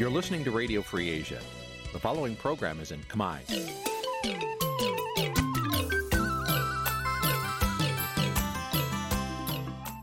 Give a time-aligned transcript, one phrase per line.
[0.00, 1.40] You're listening to Radio Free Asia.
[1.92, 3.38] The following program is in Khmer.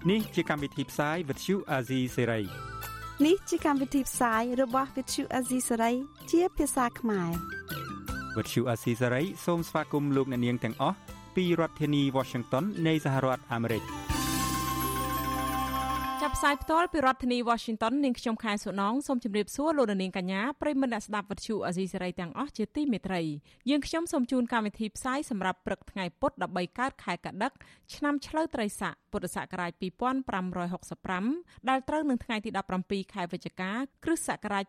[0.10, 2.44] នេះជាកម្មវិធីផ្សាយ Vuthu Azizi Serai
[3.26, 5.96] នេះជាកម្មវិធីផ្សាយរបស់ Vuthu Azizi Serai
[6.32, 7.32] ជាភាសាខ្មែរ
[8.36, 10.98] Vuthu Azizi Serai សូមស្វាគមន៍លោកអ្នកនាងទាំងអស់
[11.36, 13.97] ពីរដ្ឋធានី Washington នៃសហរដ្ឋអាមេរិក។ចាប់
[16.40, 23.22] ផ្សាយផ្ទាល់ពីរដ្ឋធានី Washington នាងខ្ញុំខែសុណងសូមជម្រាបសួរលោកនាងកញ្ញាប្រិយមិត្តអ្នកស្ដាប់វិទ្យុអាស៊ីសេរីទាំងអស់ជាទីមេត្រី
[23.70, 27.52] យើងខ្ញុំសូមជូនកម្មវិធីផ្សាយសម្រាប់ព្រឹកថ្ងៃពុធ13កើតខែកដឹក
[27.96, 29.72] ឆ្នាំឆ្លូវត្រីស័កពុទ្ធសករាជ
[30.72, 32.50] 2565ដែលត្រូវនឹងថ្ងៃទី
[32.82, 33.72] 17ខែវិច្ឆិកា
[34.04, 34.66] គ្រិស្តសករាជ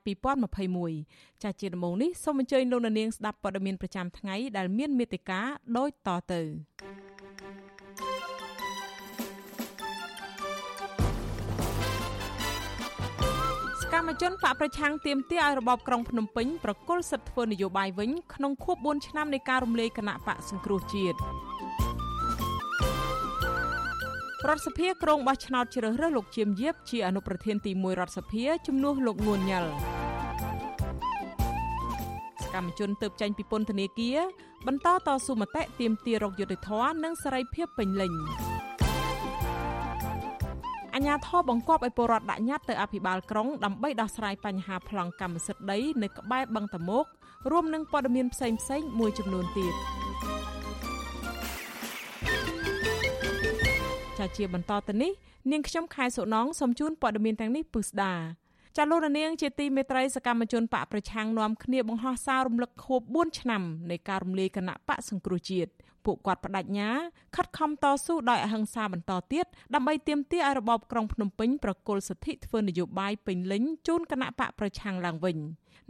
[0.75, 5.41] 2021ចាស់ជាដំបូងនេះសូមអញ្ជើញលោកនាងស្ដាប់ព័ត៌មានប្រចាំថ្ងៃដែលមានមេត្តា
[5.77, 6.43] ដូចតទៅ
[14.09, 21.17] កម្មជនបកប្រឆាំងទាមទារឲ្យរបបក្រុងភ្នំពេញប្រគល់សិទ្ធិធ្វើនយោបាយវិញក្នុងខួប4ឆ្នាំនៃការរំលាយគណៈបកសង្គ្រោះជាតិ
[24.49, 29.71] រដ្ឋសភាក្រុងបោះឆ្នោតជ្រើសរើសលោកជាមយាបជាអនុប្រធានទី1រដ្ឋសភាជំនួសលោកងួនញ៉ាល់
[32.43, 34.19] សកម្មជនទៅចេញពីពន្ធនាគារ
[34.67, 38.13] បន្តតស៊ូមតិទាមទាររកយុត្តិធម៌និងសេរីភាពពេញលេញ
[40.99, 47.05] អាជ្ញាធរបង្គាប់ឲ្យពលរដ្ឋដាក់ញត្តិទៅអភិបាលក្រុងដើម្បីដោះស្រាយបញ្ហាប្លង់កម្មសិទ្ធិដីនៅក្បែរបឹងតមោក
[47.51, 49.75] រួមនឹងព័ត៌មានផ្សេងៗមួយចំនួនទៀត
[54.19, 55.13] ចាជាបន្តទៅនេះ
[55.53, 58.15] នាងខ្ញុំខែសុណងសូមជូនព័ត៌មានទាំងនេះពិស្ដា
[58.77, 65.71] ចាលោកនាងជាទីមេត្រីសកម្មជនបកប្រឆាំងនាំគ្នាបង្ហោះសាររំលឹកខួប4ឆ្នាំនៃការរំលាយគណៈបកសង្គ្រោះជាតិ
[66.09, 66.91] ពួកគាត់បដិញ្ញា
[67.37, 75.37] ខិតខំតស៊ូដោយអហិង្សាបន្តទៀតដើម្បីទាមទារឲ្យរបបក្រុងភ្នំពេញប្រគល់សិទ្ធិធ្វើនយោបាយពេញលេញជូនគណៈបកប្រឆាំងឡើងវិញ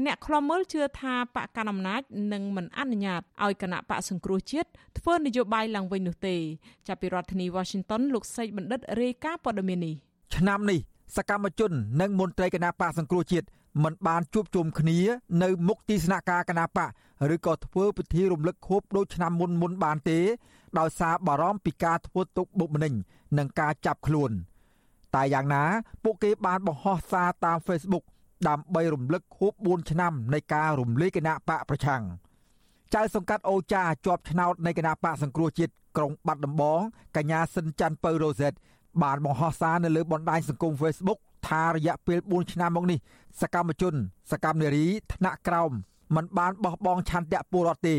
[0.05, 2.03] អ្នកខ្លំមើលជឿថាបកកណ្ដាលអំណាច
[2.33, 4.69] នឹងមិនអនុញ្ញាតឲ្យគណៈបកសង្គ្រោះជាតិ
[4.99, 6.37] ធ្វើនយោបាយឡើងវិញនោះទេ
[6.89, 9.95] ចាប់ពីរដ្ឋធានី Washington លោកសេកបណ្ឌិតរាយការណ៍ព័ត៌មាននេះ
[10.37, 10.79] ឆ្នាំនេះ
[11.17, 13.47] សកម្មជននិងមន្ត្រីគណៈបកសង្គ្រោះជាតិ
[13.85, 14.99] មិនបានជួបជុំគ្នា
[15.43, 16.91] នៅមុខទីស្នាក់ការគណៈបក
[17.35, 20.19] ឬក៏ធ្វើពិធីរំលឹកខួបដូចឆ្នាំមុនមុនបានទេ
[20.79, 22.95] ដោយសារបារម្ភពីការធ្វើទុកបុកម្នេញ
[23.39, 24.31] និងការចាប់ខ្លួន
[25.15, 25.63] តែយ៉ាងណា
[26.05, 28.05] ពួកគេបានបង្ហោះសារតាម Facebook
[28.49, 32.03] ដើម្បីរំលឹកខួប4ឆ្នាំនៃការរំលាយគណៈបកប្រឆាំង
[32.95, 36.81] ចៅសង្កាត់អូចាជាប់ឆ្នោតនៃគណៈបកសង្គ្រោះជាតិក្រុងបាត់ដំបង
[37.17, 38.53] កញ្ញាសិនច័ន្ទពៅរ៉ូសេត
[39.03, 41.19] បានបង្ហោះសារនៅលើបណ្ដាញសង្គម Facebook
[41.49, 42.99] ថារយៈពេល4ឆ្នាំមកនេះ
[43.41, 43.95] សកម្មជន
[44.33, 45.73] សកម្មនារីថ្នាក់ក្រោម
[46.15, 47.97] មិនបានបោះបង់ឆន្ទៈពលរដ្ឋទេ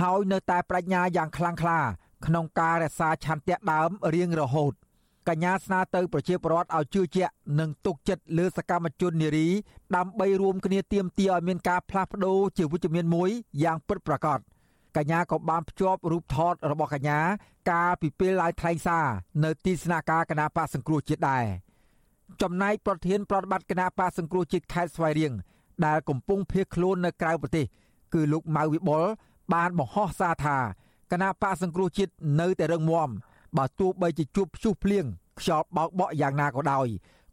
[0.00, 1.80] ហើយនៅតែបញ្ញាយ៉ាងខ្លាំងក្លា
[2.26, 4.72] ក្នុងការរក្សាឆន្ទៈដើមរៀងរហូត
[5.28, 9.48] កញ្ញាស្នើទៅប្រជាពលរដ្ឋឲ្យជឿជាក់និងទុកចិត្តលើសកម្មជននារី
[9.96, 13.30] ដើម្បីរួមគ្នាទាមទារឲ្យមានការផ្លាស់ប្ដូរជាវិជ្ជមានមួយ
[13.62, 14.38] យ៉ាងពិតប្រាកដ
[14.96, 17.20] កញ្ញាក៏បានភ្ជាប់រូបថតរបស់កញ្ញា
[17.70, 19.06] កាលពីពេលឡើងថ្លែងសារ
[19.44, 21.44] នៅទីស្នាក់ការគណៈបកសង្គ្រោះជាតិដែរ
[22.42, 25.32] ចំណែកប្រធានប្រតិបត្តិគណៈបកសង្គ្រោះជាតិខេត្តស្វាយរៀង
[25.86, 27.66] ដែលកំពុងភៀសខ្លួននៅក្រៅប្រទេស
[28.14, 29.04] គឺលោកម៉ៅវិបុល
[29.54, 30.56] បានបង្ហោះសារថា
[31.12, 33.08] គណៈបកសង្គ្រោះជាតិនៅតែរឹងមាំ
[33.56, 35.04] បើទោះបីជាជួបព្យុះភ្លៀង
[35.38, 36.86] ខ្យល់បោកបក់យ៉ាងណាក៏ដោយ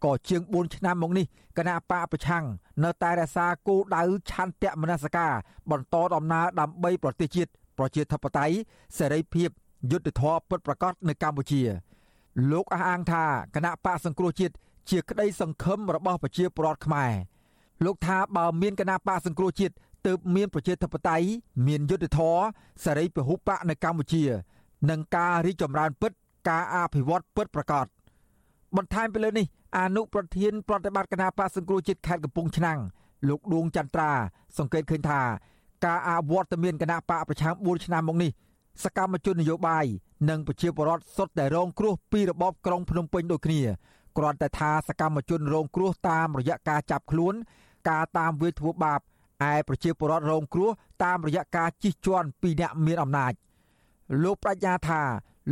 [0.03, 1.25] ក៏ជាង4ឆ្នាំមកនេះ
[1.57, 2.45] គណៈបកប្រឆាំង
[2.83, 5.33] នៅតែរក្សាគោលដៅឆន្ទៈមនសិការ
[5.71, 8.55] បន្តដំណើរដើម្បីប្រទេសជាតិប្រជាធិបតេយ្យ
[8.97, 9.49] សេរីភាព
[9.91, 11.61] យុត្តិធម៌ពិតប្រាកដនៅកម្ពុជា
[12.51, 13.23] លោកអះអាងថា
[13.55, 14.53] គណៈបកសង្គ្រោះជាតិ
[14.89, 17.11] ជាក្តីសង្ឃឹមរបស់ប្រជាពលរដ្ឋខ្មែរ
[17.85, 19.73] លោកថាបើមានគណៈបកសង្គ្រោះជាតិ
[20.07, 21.27] ទើបមានប្រជាធិបតេយ្យ
[21.67, 22.41] មានយុត្តិធម៌
[22.83, 24.23] សេរីពហុបកនៅកម្ពុជា
[24.89, 26.11] និងការរីកចម្រើនពិត
[26.49, 27.85] ការអភិវឌ្ឍពិតប្រាកដ
[28.75, 29.45] បន្ថែមពីលើនេះ
[29.77, 32.79] អនុប្រធានប្រតិបត្តិគណៈបកសង្គ្រោះជាតិខេត្តកំពង់ឆ្នាំង
[33.27, 34.11] លោកដួងចន្ទ្រា
[34.57, 35.21] សង្កេតឃើញថា
[35.85, 38.31] ការអវត្តមានគណៈបកប្រឆាំង4ឆ្នាំមកនេះ
[38.83, 39.85] សកម្មជននយោបាយ
[40.29, 43.61] និងប្រជាពលរដ្ឋសុទ្ធតែរងគ្រោះពីរបបក្រុងភ្នំពេញដូចគ្នា
[44.17, 47.35] គ្រាន់តែថាសកម្មជនរងគ្រោះតាមរយៈការចាប់ខ្លួន
[47.89, 48.99] ការតាមវាយធ្វើបាប
[49.51, 50.69] ឯប្រជាពលរដ្ឋរងគ្រោះ
[51.03, 53.33] តាមរយៈការជិះជាន់ពីអ្នកមានអំណាច
[54.23, 55.01] លោកប្រាជ្ញាថា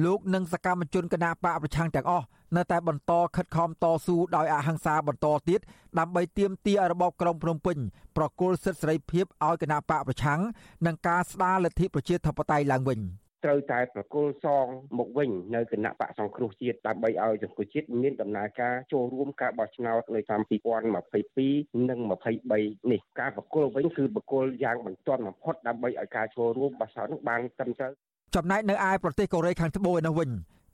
[0.06, 2.25] លោកនិងសកម្មជនគណៈបកប្រឆាំងទាំងអស់
[2.56, 5.60] នៅតែបន្តខិតខំតស៊ូដោយអហិង្សាបន្តទៀត
[6.00, 7.78] ដើម្បីទាមទាររបបក្រុងភ្នំពេញ
[8.18, 10.39] ប្រគល់សិទ្ធិសេរីភាពឲ្យគណៈបកប្រឆាំង
[10.86, 13.00] និងការស្ដារលទ្ធិប្រជាធិបតេយ្យឡើងវិញ។
[13.46, 14.66] ត្រូវតែប្រគល់សង
[15.00, 22.00] មកវិញនៅគណៈបកសង្គ្រោះជាតិដើម្បីឲ្យសង្គ្រោះជាតិមានដំណើរការចូលរួមការបោះឆ្នោតនៅឆ្នាំ2022និង
[22.46, 27.92] 23នេះការប្រគល់វិញគឺប្រគល់យ៉ាងបន្ទាន់បំផុតដើម្បីឲ្យការចូលរួមបោះឆ្នោតនឹងបានត្រឹមត្រូវ
[28.36, 30.30] ចំណែកនៅឯប្រទេសកូរ៉េខាងត្បូងឯនោះវិញ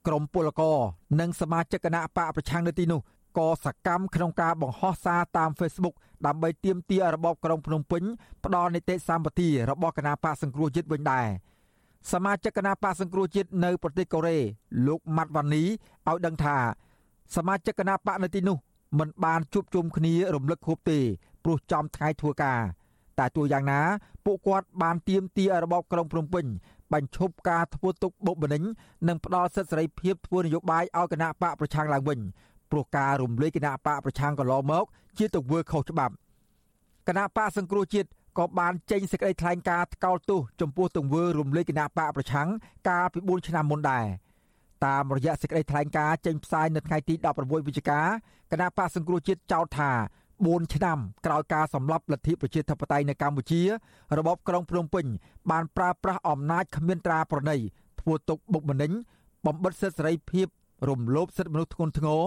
[0.08, 0.78] ក្រមពលករ
[1.20, 3.02] និងសមាជិកគណៈបកប្រឆាំងនៅទីនោះ
[3.38, 8.04] ក៏សកម្មក្នុងការបង្ហោះសារតាម Facebook ដើម្បីទាមទាររបបក្រុងភ្នំពេញ
[8.46, 11.28] ផ្ដល់នីតិសម្បទារបស់គណៈបកសង្គ្រោះជាតិវិញដែរ
[12.12, 14.38] សមាជិកគណៈបកសង្គ្រោះជាតិនៅប្រទេសកូរ៉េ
[14.88, 15.64] លោកម៉ាត់វ៉ានី
[16.08, 16.58] ឲ្យដឹងថា
[17.36, 18.58] សមាជិកគណៈបកនៅទីនោះ
[19.00, 21.00] មិនបានជួបជុំគ្នារំលឹកខួបទេ
[21.44, 22.60] ព្រោះចំថ្ងៃធ្វើការ
[23.20, 23.80] តែទោះយ៉ាងណា
[24.26, 26.46] ពួកគាត់បានទៀមទារបបក្រុងភ្នំពេញ
[26.94, 28.64] បញ្ឈប់ការធ្វើទុកបុកម្នេញ
[29.08, 32.20] និងផ្ដល់សិទ្ធិសេរីភាពធ្វើនយោបាយឲ្យគណៈបកប្រឆាំងឡើងវិញ
[32.72, 34.86] ព្រោះការរំលាយគណៈបកប្រឆាំងកន្លងមក
[35.18, 36.14] ជាទង្វើខុសច្បាប់
[37.08, 42.48] គណៈបកសង្គ្រោះជាតិ ក៏បានចេញសេចក្តីថ្លែងការណ៍ថ្កោលទោសចំពោះទង្វើរំលាយគណៈបកប្រឆាំង
[42.90, 44.06] កាលពី4ឆ្នាំមុនដែរ
[44.86, 48.02] តាមរយៈសេចក្តីថ្លែងការណ៍ចេញផ្សាយនៅថ្ងៃទី16វិច្ឆិកា
[48.52, 49.92] គណៈបកសង្គ្រោះជាតិចោទថា
[50.32, 53.62] 4ឆ្នាំក្រោយការសម្លាប់លទ្ធិប្រជាធិបតេយ្យនៅកម្ពុជា
[54.18, 55.06] របបក្រុងភ្នំពេញ
[55.52, 57.58] បានប្រើប្រាស់អំណាចគ្មានត្រាប្រណី
[58.02, 58.92] ធ្វើទុកបុកម្នេញ
[59.46, 60.48] បំបិទសិទ្ធិសេរីភាព
[60.90, 62.22] រំលោភសិទ្ធិមនុស្សធ្ងន់ធ្ងរ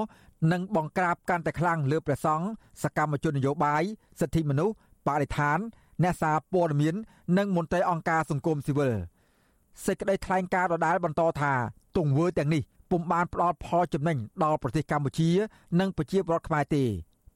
[0.53, 2.47] និងបង្ក្រាបកាន់តែខ្លាំងលើព្រះសង្ឃ
[2.83, 3.83] សកម្មជននយោបាយ
[4.21, 4.75] សិទ្ធិមនុស្ស
[5.09, 5.59] បរិស្ថាន
[6.03, 6.95] អ្នកសារព័ត៌មាន
[7.39, 8.93] និងមន្ត្រីអង្គការសង្គមស៊ីវិល
[9.87, 11.53] សេចក្តីថ្លែងការណ៍ដដែលបន្តថា
[11.97, 15.31] ទង្វើទាំងនេះពុំបានផ្ដល់ផលចំណេញដល់ប្រទេសកម្ពុជា
[15.81, 16.85] និងប្រជាពលរដ្ឋខ្មែរទេ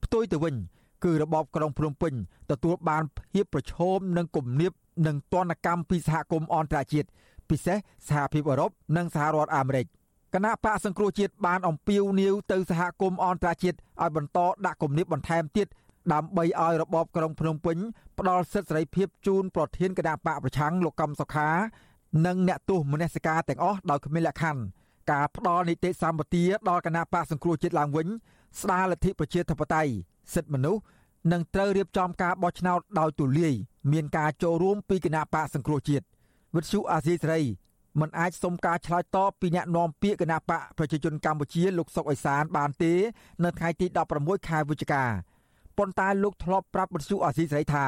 [0.03, 0.55] ផ្ទុយទៅវិញ
[1.03, 2.13] គឺរបបក្រុងភ្នំពេញ
[2.51, 3.03] ទទួលបាន
[3.33, 4.71] ភាពប្រឈមនឹងគំនាប
[5.07, 7.07] និងទណ្ឌកម្មពីសហគមន៍អន្តរជាតិ
[7.49, 7.77] ពិសេស
[8.07, 9.85] សហភាពអឺរ៉ុបនិងសហរដ្ឋអាមេរិក
[10.33, 15.67] គណៈបកសង្គ្រោះជាតិបានអំពាវនាវទៅសហគមន៍អន្តរជាតិឲ្យបន្តដាក់គំនាបបន្ថែមទៀត
[16.13, 17.77] ដើម្បីឲ្យរបបក្រុងភ្នំពេញ
[18.19, 21.49] ផ្ដល់សិទ្ធិសេរីភាពជូនប្រធានគណៈបកប្រឆាំងលោកកំសុខា
[22.25, 24.61] និងអ្នកទោសមនសិការទាំងអស់ដោយគ្មានលក្ខខណ្ឌ
[25.11, 28.07] ការផ្ដល់នីតិសម្បទាដល់គណៈបកសង្គ្រោះជាតិឡើងវិញ
[28.61, 29.91] ស្ដារលទ្ធិប្រជាធិបតេយ្យ
[30.33, 30.81] សិទ្ធិមនុស្ស
[31.31, 33.53] និងត្រូវរៀបចំការបោះឆ្នោតដោយទូលាយ
[33.91, 36.05] មានការចូលរួមពីគណៈបកសង្គ្រោះជាតិ
[36.55, 37.41] វិទ្យុអាស៊ីសេរី
[37.99, 42.93] មិនអាចសុំការឆ្លើយតបពីអ្នកនាំពាក្យគណៈបកប្រជាជនកម្ពុជាលោកសុកអេសានបានទេ
[43.43, 43.85] នៅថ្ងៃទី
[44.17, 45.03] 16ខែវិច្ឆិកា
[45.77, 47.85] ប៉ុន្តែលោកធ្លាប់ប្រាប់វិទ្យុអាស៊ីសេរីថា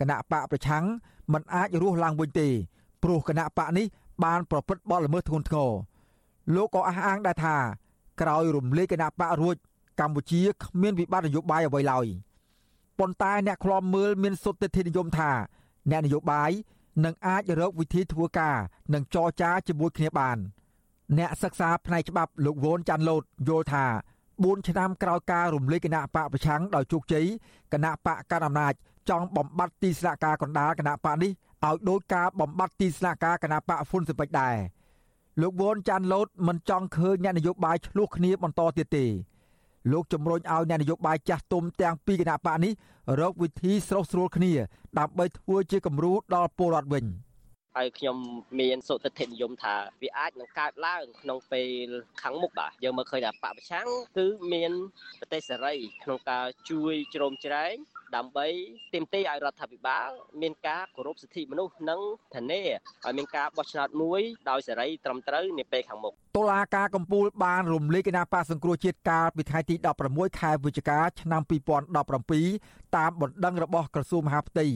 [0.00, 0.84] គណៈបកប្រឆាំង
[1.32, 2.48] មិនអាចរស់ឡើងវិញទេ
[3.02, 3.86] ព្រោះគណៈបកនេះ
[4.24, 5.70] បានប្រព្រឹត្តបទល្មើសធ្ងន់ធ្ងរ
[6.54, 7.56] លោកក៏អះអាងដែរថា
[8.20, 9.56] ក្រោយរំលាយគណៈបករួច
[10.00, 12.06] កម្ពុជាគ្មានវិបត្តិនយោបាយអ្វីឡើយ
[12.98, 15.30] ប៉ុន្តែអ្នកខ្លាំមើលមានសុទ្ធិធិនិយមថា
[15.90, 16.50] អ្នកនយោបាយ
[17.04, 18.56] នឹងអាចរកវិធីធ្វើការ
[18.94, 20.38] និងចរចាជាមួយគ្នាបាន
[21.18, 23.84] អ្នកសិក្សាផ្នែកច្បាប់លោកវ៉ុនចាន់ឡូតយល់ថា
[24.44, 27.26] 4ឆ្នាំក្រោយការរំលាយគណៈបកប្រឆាំងដោយជោគជ័យ
[27.72, 28.72] គណៈបកកណ្ដាលអំណាច
[29.08, 34.56] ចង់បំបត្តិទីស្នាក់ការកណ្ដាលគណៈបកនេះឲ្យដោយការបំបត្តិទីស្នាក់ការគណៈបកហ្វុនស៊ិបិចដែរ
[35.40, 39.06] លោកវ៉ុនចាន់ឡូតមិនចង់ឃើញអ្នកនយោបាយឆ្លោះគ្នាបន្តទៀតទេ
[39.92, 42.72] លោកជំរុញឲ្យអ្នកនយោបាយចាស់ទុំទាំងពីរគណៈបកនេះ
[43.20, 44.52] រកវិធីស្រោះស្រួលគ្នា
[44.98, 47.04] ដើម្បីធ្វើជាគំរូដល់ពលរដ្ឋវិញ
[47.76, 48.16] ហើយខ្ញុំ
[48.60, 51.88] មានសុទ្ធិធិនិយមថាវាអាចនឹងកើតឡើងក្នុងពេល
[52.22, 53.86] ខាងមុខបាទយើងមើលឃើញថាបពប្រឆាំង
[54.18, 54.72] គឺមាន
[55.20, 55.74] ប្រទេសសេរី
[56.04, 57.74] ក្នុងការជួយជ្រោមជ្រែង
[58.16, 58.46] ដើម្បី
[58.94, 60.10] ទាមទារឲ្យរដ្ឋាភិបាល
[60.42, 62.00] មានការគោរពសិទ្ធិមនុស្សនិង
[62.34, 62.62] ធានា
[63.06, 64.20] ឲ្យមានការបោះឆ្នោតមួយ
[64.50, 69.74] ដោយសេរីត្រឹមត្រូវនាពេលខាងមុខតុលាការកំពូលបានរំលាយគណៈបកសង្គ្រោះជាតិកាលពីថ្ងៃទី
[70.08, 71.42] 16ខែវិច្ឆិកាឆ្នាំ
[72.38, 74.66] 2017តាមបណ្ដឹងរបស់ក្រសួងមហាផ្ទៃ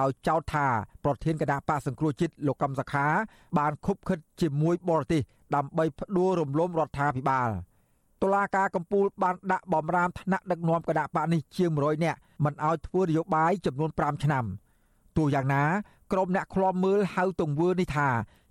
[0.00, 0.66] ដោយចោទថា
[1.04, 3.06] ប្រធានគណៈបកសង្គ្រោះជាតិលោកកំសខា
[3.58, 5.22] បានខុបខិតជាមួយបរទេស
[5.54, 7.50] ដើម្បីផ្ដួលរំលំរដ្ឋាភិបាល
[8.22, 14.44] តុលាការកំពូលបានដាក់បំរាមថ្នាក់ដឹកនាំគណៈបកនេះជាង100នាក់មិនឲ្យធ្វើនយោបាយចំនួន5ឆ្នាំ
[15.16, 15.64] ទោះយ៉ាងណា
[16.12, 18.08] ក្រុមអ្នកឃ្លាំមើលហៅទង្វើនេះថា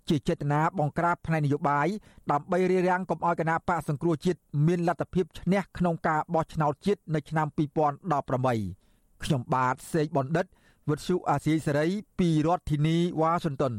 [0.10, 1.88] ជាចេតនាបង្ក្រាបផ្នែកនយោបាយ
[2.32, 10.46] ដើម្បីរារាំងកុំឲ្យគណៈបកសង្គ្រោះជាតិមានលទ្ធភាពឈ្នះក្នុងការបោះឆ្នោតជាតិនៅឆ្នាំ2018ខ្ញុំបាទសេកបណ្ឌិត
[10.90, 11.88] វុទ្ធុអាស៊ីសេរី
[12.20, 13.74] ពីរដ្ឋធានីវ៉ាស៊ីនតោន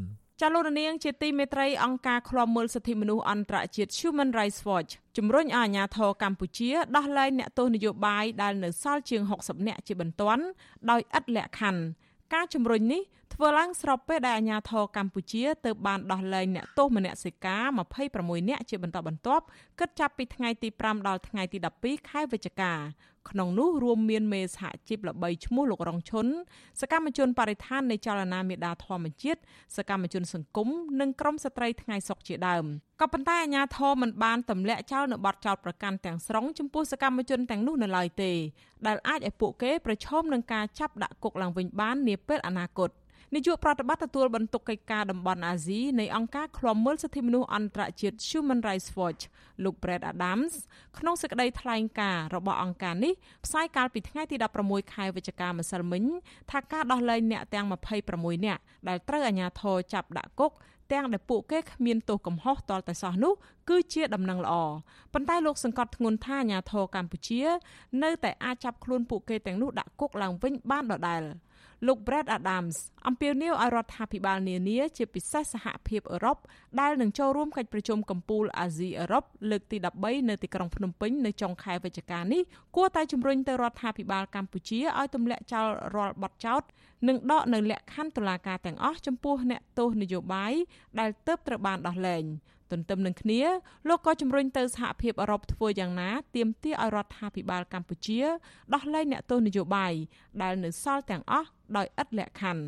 [0.44, 10.44] ចាលោកនាងជាទីមេត្រីអង្គការឃ្លាំមើលសិទ្ធិមនុស្សអន្តរជាតិ Human Rights Watch ជំរុញឲ្យអាជ្ញាធរកម្ពុជាដោះលែងអ្នកទោសនយោបាយដែលនៅសល់ជាង60នាក់ជាបន្ទាន់
[10.90, 11.82] ដោយឥតលក្ខខណ្ឌ
[12.34, 17.64] ការជំរុញនេះ ធ្វើឡើងស្របពេលដែលអាជ្ញាធរកម្ពុជាទើបបានដោះលែងអ្នកទោសមនសិការ
[18.08, 19.44] 26នាក់ជាបន្តបន្ទាប់
[19.78, 22.72] គិតចាប់ពីថ្ងៃទី5ដល់ថ្ងៃទី12ខែវិច្ឆិកា
[23.30, 26.26] ក្នុងនោះរួមមានមេសហជីពល្បីឈ្មោះលោករងឈុន
[26.80, 29.40] សកម្មជនបរិស្ថាននៃចលនាមេដាធម្មជាតិ
[29.76, 30.68] សកម្មជនសង្គម
[31.00, 32.64] និងក្រុមស្ត្រីថ្ងៃសុកជាដើម
[33.00, 38.32] ក៏ប៉ុន្តែអាជ្ញាធរមិនបានទម្លាក់ចោលនៅបទចោទប្រកាន់ទាំងស្រុងចំពោះសកម្មជនទាំងនោះនៅឡើយទេ
[38.86, 42.90] ដែលអាចឲ្យពួកគេប្រឈមនឹងការចាប់ដាក់គុកឡើងវិញបាននាពេលអនាគត
[43.34, 49.22] នាយកប្រតិបត្តិទទួលបន្ទុកកិច្ចការតំបន់អាស៊ីនៃអង្គការឃ្លាំមើលសិទ្ធិមនុស្សអន្តរជាតិ Human Rights Watch
[49.64, 50.54] លោក Brad Adams
[50.98, 53.12] ក្នុងសេចក្តីថ្លែងការណ៍របស់អង្គការនេះ
[53.44, 56.04] ផ្សាយកាលពីថ្ងៃទី16ខែវិច្ឆិកាម្សិលមិញ
[56.50, 57.66] ថាការដោះលែងអ្នកទាំង
[58.06, 60.52] 26នាក់ដែលត្រូវអាជ្ញាធរចាប់ដាក់គុក
[60.92, 63.32] ទាំងដែលពួកគេគ្មានទោសកំហុសតលតែសោះនោះ
[63.68, 64.54] គឺជាដំណឹងល្អ
[65.12, 67.42] ប៉ុន្តែលោកសង្កត់ធ្ងន់ថាអាញាធរកម្ពុជា
[68.02, 71.22] នៅតែអាចចាប់ខ្លួនពួកគេទាំងនោះដាក់គុកឡើងវិញបានដដែល។
[71.86, 72.76] លោក Brad Adams
[73.08, 76.38] អំពាវនាវឲ្យរដ្ឋាភិបាលនានាជាពិសេសសហភាពអឺរ៉ុប
[76.80, 82.42] ដែលនឹងចូលរួមកិច្ចប្រជុំកំពូលអាស៊ីអឺរ៉ុបលើកទី13នៅទីក្រុងភ្នំពេញនៅចុងខែវិច្ឆិកានេះ
[82.76, 86.62] គួរតែជំរុញទៅរដ្ឋាភិបាលកម្ពុជាឲ្យទម្លាក់ចោលរាល់បទចោទ
[87.08, 90.52] និងដកនៅលក្ខខណ្ឌតុលាការទាំងអស់ចំពោះអ្នកទោសនយោបាយ
[91.00, 92.24] ដែលទើបត្រូវបានដោះលែង
[92.72, 93.40] ទន្ទឹមនឹងគ្នា
[93.88, 98.20] លោកក៏ជំរុញទៅសហភាពអឺរ៉ុបធ្វើយ៉ាងណាទាមទារឲ្យរដ្ឋាភិបាលកម្ពុជា
[98.74, 99.92] ដោះលែងអ្នកទោសនយោបាយ
[100.42, 102.64] ដែលនៅសល់ទាំងអស់ដោយឥតលក្ខខណ្ឌ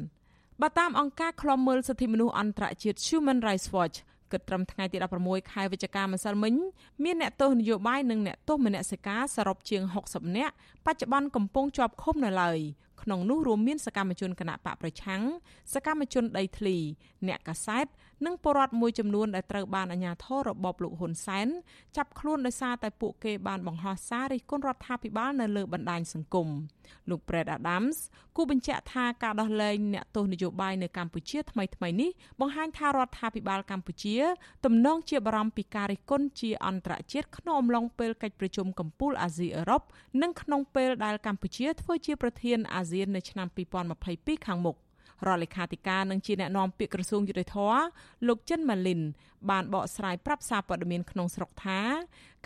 [0.61, 3.96] បើតាមអង្គការឃ្លាំមើលសិទ្ធិមនុស្សអន្តរជាតិ Human Rights Watch
[4.32, 6.54] គិតត្រឹមថ្ងៃទី16ខែវិច្ឆិកាម្សិលមិញ
[7.04, 10.54] មានអ្នកទោសនយោបាយនិងអ្នកទោសមនសិការសរុបជាង60នាក់
[10.87, 12.58] បច្ចុប្បន្នកំពុងជាប់ឃុំនៅឡើយ
[13.02, 15.23] ក្នុងនោះរួមមានសកម្មជនគណៈបកប្រឆាំង
[15.75, 16.76] សកម្មជនដីធ្លី
[17.28, 17.87] អ្នកកាសែត
[18.26, 21.49] និងពលរដ្ឋមួយចំនួនដែលត្រូវបានអាជ្ញាធររបបលោកហ៊ុនសែន
[21.97, 26.49] ចាប់ខ្លួនដោយសារតែពួកគេបានបង្ហោះសាររិះគន់រដ្ឋាភិបាលនៅលើបណ្ដាញសង្គម
[27.11, 27.99] លោក Brad Adams
[28.37, 34.16] គូបញ្ជាក់ថាការដោះលែងអ្នកទោសនយោបាយនៅកម្ពុជាថ្មីៗនេះបង្ហាញថារដ្ឋាភិបាលកម្ពុជា
[34.64, 39.83] ទំនងជាបារម្ភពីការរិះគន់ជាអន្តរជាតិក្នុងអំឡុងពេលកិច្ចប្រជុំកំពូលអាស៊ីអឺរ៉ុប
[40.23, 43.49] និងក្នុងពេលដែលកម្ពុជាធ្វើជាប្រធានអាស៊ាននៅឆ្នាំ
[43.97, 44.76] 2022ខាងមុខ
[45.26, 47.56] រដ្ឋលេខាធិការនិងជាអ្នកណែនាំពាក្យក្រសួងយុតិធធ
[48.28, 49.00] លោកចិនម៉ាលីន
[49.50, 51.80] បានបកស្រាយប្រាប់សារព័ត៌មានក្នុងស្រុកថា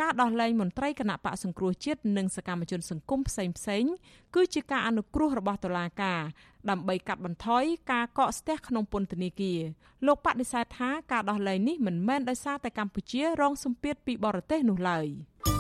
[0.01, 3.85] ការដោះលែងមន្ត្រីគណៈបកសង្គ្រោះជាតិនិងសកម្មជនសង្គមផ្សេងផ្សេង
[4.35, 6.21] គឺជាការអនុគ្រោះរបស់តុលាការ
[6.71, 9.61] ដើម្បីកាត់បន្ថយការកកស្ទះក្នុងពន្ធនាគារ
[10.07, 15.07] លោកបដិសេធថាការដោះលែងនេះមិនមែនដោយសារតែកម្ពុជារងសម្ពាធពីបរទេសនោះឡើយ។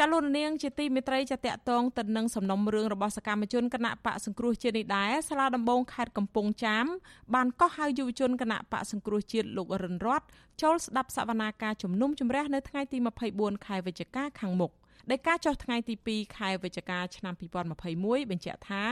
[0.00, 6.86] ចាលោកនាងជាទីមេត្រីចាតកតងទៅនឹងសំណុំរឿងរបស់សកម្មជនគណៈបកសង្គ្រោះជាតិនេះដែរសាលាដំបងខេត្តកំពង់ចាម
[7.34, 10.22] បានកោះហៅយុវជនគណៈបកសង្គ្រោះជាតិលោករិនរត
[10.62, 12.98] ចូលស្ដាប់សវនាការជំនុំជម្រះនៅថ្ងៃទី
[13.32, 14.72] 24ខែវិច្ឆិកាខាងមុខ
[15.10, 17.34] ដែលការចុះថ្ងៃទី2ខែវិច្ឆិកាឆ្នាំ
[17.82, 18.84] 2021បញ្ជាក់ថា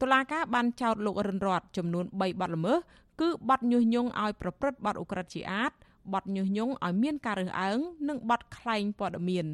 [0.00, 2.78] តុលាការបានចោទលោករិនរតចំនួន3បទល្មើស
[3.20, 5.72] គឺបទញុះញង់ឲ្យប្រព្រឹត្តបទឧក្រិដ្ឋជាអាត
[6.14, 9.46] បទញុះញង់ឲ្យមានការរើសអើងនិងបទក្លែងព័ត៌មាន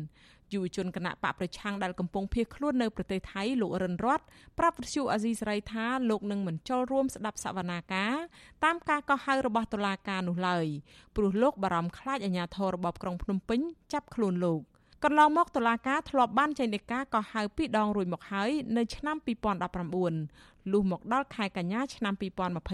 [0.52, 4.20] យុវជនគណៈបកប្រឆាំងដែលកំពុងភៀសខ្លួននៅប្រទេសថៃលោករិនរត
[4.58, 8.14] ប្រាប់វិទ្យុអាស៊ីសេរីថាលោកនឹងមិនចូលរួមស្ដាប់សវនាការ
[8.64, 10.66] តាមការកោះហៅរបស់តុលាការនោះឡើយ
[11.16, 13.60] ព្រោះលោកបារម្ភខ្លាចអាជ្ញាធររបបក្រុងភ្នំពេញ
[13.92, 14.62] ចាប់ខ្លួនលោក
[15.06, 19.16] កន្លងមកតុលាការធ្លាប់បានចេញដីកាកោះហៅពីរដងរួចមកហើយនៅឆ្នាំ
[19.94, 22.14] 2019លុះមកដល់ខែកញ្ញាឆ្នាំ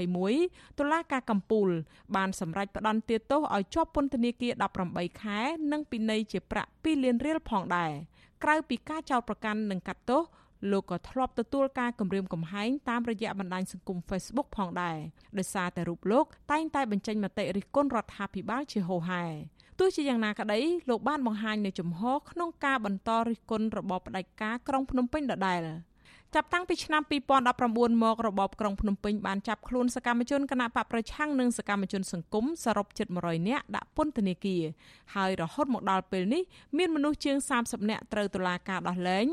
[0.09, 1.69] 2021តុលាការកំពូល
[2.17, 4.53] បានសម្រេចផ្តន្ទាទោសឲ្យជាប់ពន្ធនាគារ
[4.87, 5.39] 18ខែ
[5.73, 7.93] និងពិន័យជាប្រាក់2លានរៀលផងដែរ
[8.45, 10.23] ក្រៅពីការចោទប្រកាន់និងកាត់ទោស
[10.71, 14.97] លោកក៏ធ្លាប់ទទួលការគំរាមកំហែងតាមរយៈបណ្ដាញសង្គម Facebook ផងដែរ
[15.39, 19.25] ដោយសារតែរូបលោកតែងតែបញ្ចេញមតិរិះគន់រដ្ឋាភិបាលជាហូរហែ
[19.79, 20.59] ទោះជាយ៉ាងណាក្តី
[20.89, 25.61] លោកបានបង្ហាញនៅជំហរក្នុងការបន្តរិះគន់របបផ្ដាច់ការក្រុងភ្នំពេញដដែល
[26.35, 27.03] ចាប់តាំងពីឆ្នាំ
[27.53, 34.63] 2019មករបបក្រុងភ្នំពេញបានចាប់ខ្លួនសកម្មជនគណបកប្រឆាំងនិងសកម្មជនសង្គមសរុបជិត100នាក់ដាក់ពន្ធនាគារ
[35.15, 36.43] ហើយរហូតមកដល់ពេលនេះ
[36.79, 39.27] មានមនុស្សជាង30នាក់ត្រូវតុលាការដោះលែង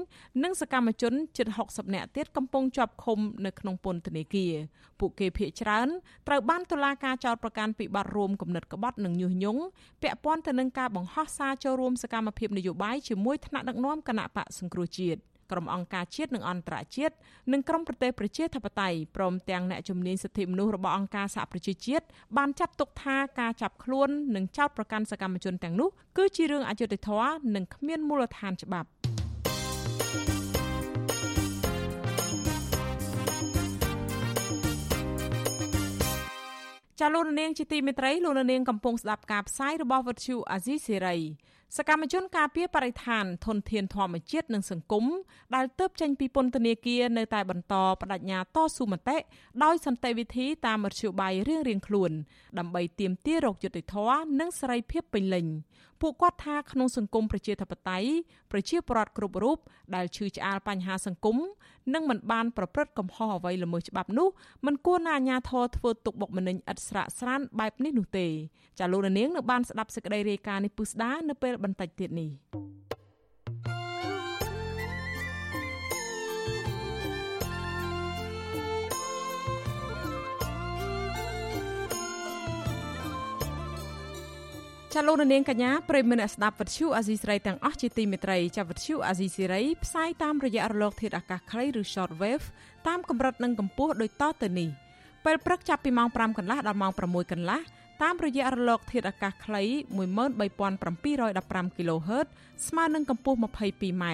[0.43, 4.53] និងសកម្មជនជិត60នាក់ទៀតកំពុងជាប់ឃុំនៅក្នុងពន្ធនាគារ
[4.99, 5.87] ពួកគេភ័យច្រើន
[6.27, 9.61] ត្រូវបានតុលាការចោទប្រកាន់ពីបទរួមគំនិតក្បត់និងញុះញង់
[10.01, 15.21] ពាក់ព័ន្ធទៅនឹងការបង្ហោះសារចូលរួមសកម្មភាពនយោបាយជាមួយថ្នាក់ដឹកនាំគណៈបកសង្គ្រោះជាតិ
[15.51, 17.15] ក្រុមអង្គការជាតិនិងអន្តរជាតិ
[17.51, 22.05] និងក្រុមប្រទេសប្រជាធិបតេយ្យព្រមទាំងអ្នកជំនាញសិទ្ធិមនុស្សរបស់អង្គការសហប្រជាជាតិ
[22.37, 28.89] បានចាត់ទុកថាការចាប់ខ្លួននិងចោទប្រកាន់សកម្មជនទាំងនោះគឺជារឿងអយុត្តិធម៌និងគ្មានមូលដ្ឋានច្បាប់
[36.99, 41.17] ចាលោកនាងជាទីមេត្រីលោកនាងកំពុងស្ដាប់ការផ្សាយរបស់វិទ្យុអាស៊ីសេរី
[41.77, 45.05] សកម្មជនការពារបរិស្ថានធនធានធម្មជាតិនិងសង្គម
[45.55, 49.17] ដែលទៅចេញពីពន្ធនាគារនៅតែបន្តបដិញ្ញាតស៊ូមតិ
[49.63, 52.11] ដោយសន្តិវិធីតាមមធ្យោបាយរៀងៗខ្លួន
[52.59, 55.45] ដើម្បីទាមទាររកយុត្តិធម៌និងសេរីភាពពេញលេញ
[56.01, 58.09] ពួកគាត់ថាក្នុងសង្គមប្រជាធិបតេយ្យ
[58.51, 59.57] ប្រជាពលរដ្ឋគ្រប់រូប
[59.95, 61.37] ដែលឈឺឆ្អាលបញ្ហាសង្គម
[61.93, 64.27] និងមិនបានប្រព្រឹត្តកំហុសអ្វីល្មើសច្បាប់នោះ
[64.65, 68.27] មិនគួរណាអាជ្ញាធរធ្វើទុកបុកម្នេញឥតស្រាកស្រានបែបនេះនោះទេ
[68.79, 72.29] ចាលោកនាងនៅបានស្ដាប់សេចក្តីរាយការណ៍នេះពុស្ដានៅពេលបន្តិចទៀតនេះ
[73.83, 73.84] ច
[84.97, 92.45] ចាលោកនាងកញ្ញាប្រិមមអ្នកស្ដាប់វិទ្យុអាស៊ីសេរីទាំងអស់ជាទីមេត្រីចាវិទ្យុអាស៊ីសេរីផ្សាយតាមរយៈរលក ធាតុអាកាសខ្លីឬ shortwave
[92.87, 94.69] តាមកម្រិតនិងកម្ពស់ដូចតទៅនេះ
[95.25, 97.59] ពេលព្រឹកចាប់ពីម៉ោង5កន្លះដល់ម៉ោង6កន្លះ
[98.03, 99.63] តាមរយៈរលក ធាតុអាកាសខ្លី
[99.97, 102.27] 13715 kHz
[102.67, 104.05] ស្មើនឹងកម្ពស់ 22m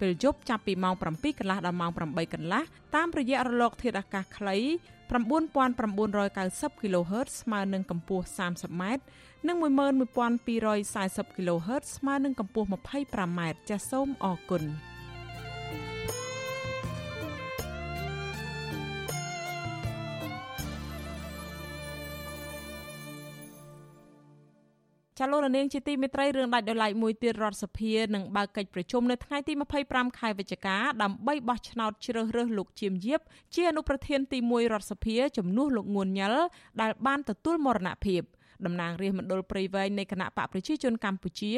[0.00, 2.62] ពេលយប់ចាប់ពីម៉ោង7កន្លះដល់ម៉ោង8កន្លះ
[2.96, 4.56] តាមរយៈរលក ធាតុអាកាសខ្លី
[5.08, 8.82] 9990 kHz ស្មើនឹងកម្ពស់ 30m
[9.46, 14.64] និង11240 kHz ស្មើនឹងកម្ពស់ 25m ចាសសូមអរគុណ
[25.18, 29.52] ចាលោករនាងជាទីមេត្រីរឿងដាច់ដោយឡែកមួយទៀតរដ្ឋសភានឹងបើកកិច្ចប្រជុំនៅថ្ងៃទី
[29.86, 33.20] 25ខែវិច្ឆិកាដើម្បីបោះឆ្នោតជ្រើសរើសលោកជាមយាប
[33.54, 36.34] ជាអនុប្រធានទី1រដ្ឋសភាជំនួសលោកងួនញ៉ិល
[36.80, 38.22] ដែលបានទទួលមរណភាព
[38.66, 41.52] តំណាងរាស្ត្រមណ្ឌលព្រៃវែងនៃគណៈបកប្រជាជនកម្ពុជា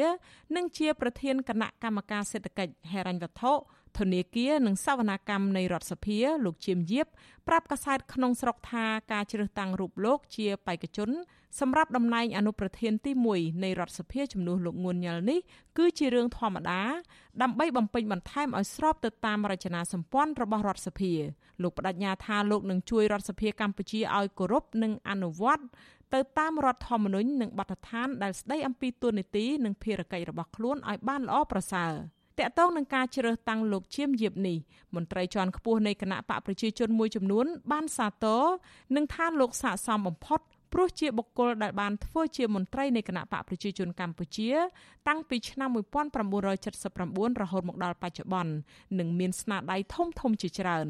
[0.55, 3.53] និងជាប្រធានគណៈកម្មការសេដ្ឋកិច្ចហិរញ្ញវត្ថុ
[3.99, 7.07] ធនាគារនិងសវនកម្មនៃរដ្ឋសភាលោកជាមយាប
[7.47, 11.09] ប្រាប់កាសែតក្នុងស្រុកថាការជ្រើសតាំងរូបលោកជាបេក្ខជន
[11.59, 15.39] សម្រាប់តំណែងអនុប្រធានទី1នៃរដ្ឋសភាជំនួសលោកងួនញ៉ិលនេះ
[15.77, 16.81] គឺជារឿងធម្មតា
[17.41, 21.13] ដើម្បីបំពេញបន្ថែមឲ្យស្របទៅតាមរចនាសម្ព័ន្ធរបស់រដ្ឋសភា
[21.63, 25.63] លោកបដិញ្ញាថាលោកនឹងជួយរដ្ឋសភាកម្ពុជាឲ្យគោរពនិងអនុវត្ត
[26.13, 31.91] ទៅតាមរដ្ឋធម្មនុញ្ញនិងបទដ្ឋានដែលស្ដីអំពីទូនីតិនិងភារកិច្ចរបស់ខ្លួនឲ្យបានល្អប្រសើរ
[32.39, 34.57] តកតងនឹងការជ្រើសតាំងលោកឈៀមយៀបនេះ
[34.95, 38.43] មន្ត្រីជាន់ខ្ពស់នៃគណៈបកប្រជាជនមួយចំនួនបានសាទរ
[38.95, 40.39] នឹងថាលោកស័កសមបំផុត
[40.73, 44.49] ព្រោះជាបុគ្គលដែលបានធ្វើជាមន្ត្រីនៃគណៈបកប្រជាជនកម្ពុជា
[45.07, 48.53] តាំងពីឆ្នាំ1979រហូតមកដល់បច្ចុប្បន្ន
[48.99, 50.87] និងមានស្នាដៃធំធំជាច្រើន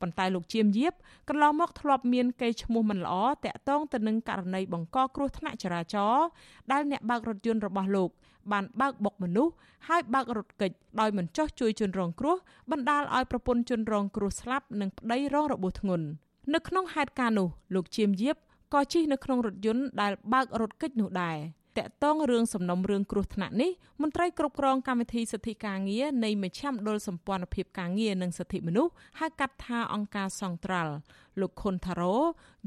[0.00, 0.94] ប៉ុន្តែលោកជាមយៀប
[1.28, 6.26] កន្លងមកធ្លាប់មានកេរ្តិ៍ឈ្មោះមិនល្អតាក់ទងទៅនឹងករណីបង្កគ្រោះថ្នាក់ចរាចរណ៍
[6.72, 8.10] ដែលអ្នកបើករថយន្តរបស់លោក
[8.52, 9.52] បានបើកបុកមនុស្ស
[9.88, 12.36] ហើយបើករថកិច្ចដោយមិនចោះជួយជនរងគ្រោះ
[12.70, 16.06] បណ្ដាលឲ្យប្រពន្ធជនរងគ្រោះស្លាប់និងប្តីរងរបួសធ្ងន់
[16.54, 18.36] នៅក្នុងហេតុការណ៍នោះលោកជាមយៀប
[18.72, 21.38] ក៏ជិះនៅក្នុងរថយន្តដែលបើករថកិច្ចនោះដែរ
[21.78, 23.70] តកតងរឿងសំណុំរឿងគ្រោះថ្នាក់នេះ
[24.02, 30.92] មន្ត្រីគ្រប់គ្រងកម្មវិធីសិទ្ធិការងារនៃមជ្ឈមណ្ឌលសម្ព័ន្ធភាពការងារនិងសិទ្ធិមនុស្សហៅកាត់ថាអង្គការសង្ត្រាល់
[31.40, 32.16] លោកខុនថារ៉ូ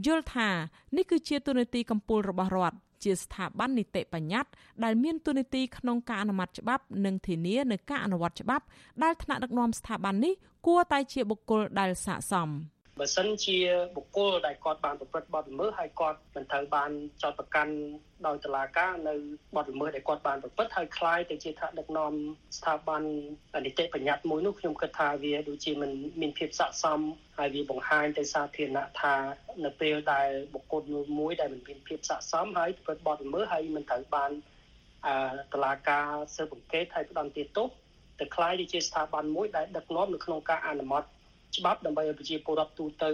[0.06, 0.50] យល់ថា
[0.96, 4.52] នេះគឺជាទូនាទីកម្ពុជារបស់រដ្ឋជាស្ថាប័ននីតិបញ្ញត្តិ
[4.84, 8.66] ដែលមានទូនាទីក្នុងការអនុម័តច្បាប់និងធានានៅការអនុវត្តច្បាប់
[9.04, 10.34] ដែលថ្នាក់ដឹកនាំស្ថាប័ននេះ
[10.66, 12.50] គួរតែជាបុគ្គលដែលស័ក្តិសម។
[12.99, 13.59] បើសិនជា
[13.97, 16.91] បុគ្គលដែលគាត់បានប្រព្រឹត្តបទល្មើសហើយគាត់មិនត្រូវបាន
[17.23, 17.75] ចោទប្រកាន់
[18.27, 19.15] ដោយតុលាការនៅ
[19.57, 22.13] បទល្មើសដែលគាត់បានប្រព្រឹត្តហើយคล้ายទៅជាថាដឹកនាំ
[22.59, 23.03] ស្ថាប័ន
[23.67, 27.01] នីតិបញ្ញត្តិមួយនោះខ្ញុំគិតថាវាដូចជាមិនមានភាពស័ក្តិសម
[27.39, 29.15] ហើយវាបង្ហាញទៅសាធារណៈថា
[29.65, 30.83] នៅពេលដែលបុគ្គល
[31.19, 34.31] មួយដែលមិនមានភាពស័ក្តិសមហើយប្រព្រឹត្តបទល្មើសហើយមិនត្រូវបាន
[35.07, 35.15] អឺ
[35.53, 37.69] តុលាការស៊ើបអង្កេតហើយផ្ដន្ទាទោស
[38.21, 41.05] ទៅคล้ายទៅជាស្ថាប័នមួយដែលដឹកនាំនៅក្នុងការអនុម័ត
[41.58, 43.12] ច្បាប់ដើម្បីឲ្យប្រជាពលរដ្ឋទូទៅ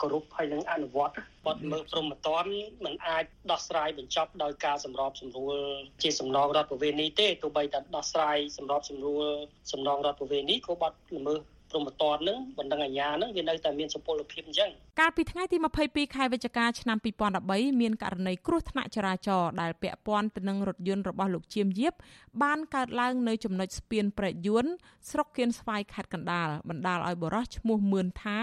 [0.00, 1.14] គោរពហើយនឹងអនុវត្ត
[1.46, 2.46] បទមើលព្រមត្តន
[2.84, 5.56] มันអាចដោះស្រាយបញ្ចប់ដោយការសម្របសម្រួល
[6.02, 9.24] ជាសំណងរដ្ឋប្រវេណីទេទោះបីតែដោះស្រាយសម្របសម្រួល
[9.72, 11.40] សំណងរដ្ឋប្រវេណីក៏បទល្មើស
[11.74, 15.56] ព្រមត្តននឹងបណ្ដឹងអាញានឹងវានៅតែមានសុពលភាពអញ្ចឹងកាលពីថ្ងៃទី
[15.86, 16.98] 22ខែវិច្ឆិកាឆ្នាំ
[17.38, 21.94] 2013មានករណីគ្រោះថ្នាក់ចរាចរណ៍ដែលពាក់ព័ន្ធទៅនឹងរថយន្តរបស់លោកជាមយាប
[22.42, 24.64] បានកើតឡើងនៅចំណុចស្ពានប្រយួន
[25.10, 28.38] ស្រុកគៀនស្វាយខេត្តកណ្ដាលបណ្ដាលឲ្យបរិសឈ្មោះមឿនថា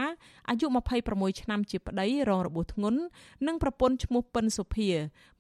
[0.49, 0.67] អាយុ
[1.03, 3.01] 26ឆ្នាំជាប្តីរងរបួសធ្ងន់
[3.47, 4.89] និងប្រពន្ធឈ្មោះពិនសុភា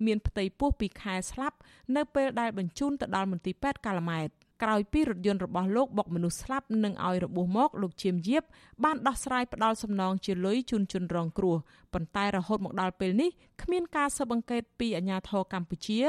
[0.05, 1.57] មានផ្ទៃពោះពីខែស្លាប់
[1.95, 4.29] នៅពេលដែលបញ្ជូនទៅដល់មន្ទីរពេទ្យកាល់ម៉ែត
[4.63, 8.43] ក្រោយពីរថយន្តរបស់លោកបុកមនុស្សស្លាប់និងឲ្យរបួសមកលោកឈៀមយៀប
[8.83, 11.57] បានដោះស្រាយផ្ដាល់សំណងជាលុយជូនជនរងគ្រោះ
[11.93, 13.29] ប៉ុន្តែរហូតមកដល់ពេលនេះ
[13.61, 15.99] គ្មានការស៊ើបអង្កេតពីអាជ្ញាធរកម្ពុជា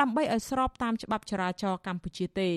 [0.00, 2.50] ដើម្បីឲ្យស្របតាមច្បាប់ចរាចរណ៍កម្ពុជាទេ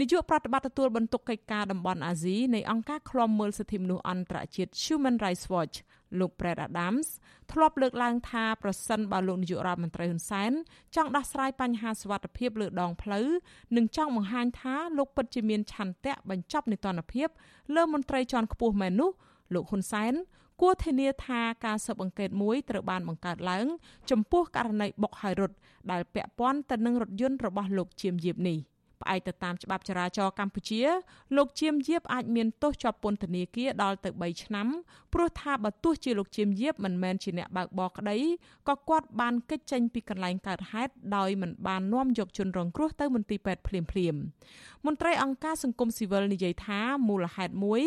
[0.00, 5.76] នាយកប្រតិបត្តិទទួលបន្ទុកកិច្ចការតំបន់អាស៊ីនៃអង្គការឃ្លាំមើលសិទ្ធិមនុស្សអន្តរជាតិ Human Rights Watch
[6.20, 7.08] លោក Brad Adams
[7.52, 10.52] ធ្លាប់លើកឡើងថាប្រសិនបើលោកនាយករដ្ឋមន្ត្រីហ៊ុនសែន
[10.94, 13.28] ចង់ដោះស្រាយបញ្ហាសុវត្ថិភាពលើដងផ្លូវ
[13.76, 17.28] និងចង់បង្ហាញថាលោកពិតជាមានឆន្ទៈបញ្ចប់នីតិរដ្ឋភាព
[17.74, 19.10] លើមន្ត្រីជាន់ខ្ពស់មែននោះ
[19.54, 20.14] លោកហ៊ុនសែន
[20.60, 23.66] គួរធានាថាការស៊ើបអង្កេតមួយត្រូវបានបង្កើតឡើង
[24.10, 25.56] ចំពោះករណីបុកហើយរត់
[25.90, 28.58] ដែលពាក់ព័ន្ធទៅនឹងរថយន្តរបស់លោកជាមយាបនេះ។
[29.04, 30.82] ផ្អែកទៅតាមច្បាប់ចរាចរណ៍កម្ពុជា
[31.36, 34.66] លោកជាមយាបអាចមានទោសជាប់ពន្ធនាគារដល់ទៅ3ឆ្នាំ
[35.14, 38.18] ព្រោះថាបើទោះជាលោកជាមយាបមិនមែនជាអ្នកបើកបរក្តី
[38.68, 44.14] ក៏គាត់បានកិច្ចចេញពីកន្លែងកើតហេតុដោយមិនបាននាំយកជនរងគ្រោះទៅមន្ទីរពេទ្យភ្លាមភ្លាម
[44.86, 47.82] មន្ត្រីអង្គការសង្គមស៊ីវិលនិយាយថាមូលហេតុមួយ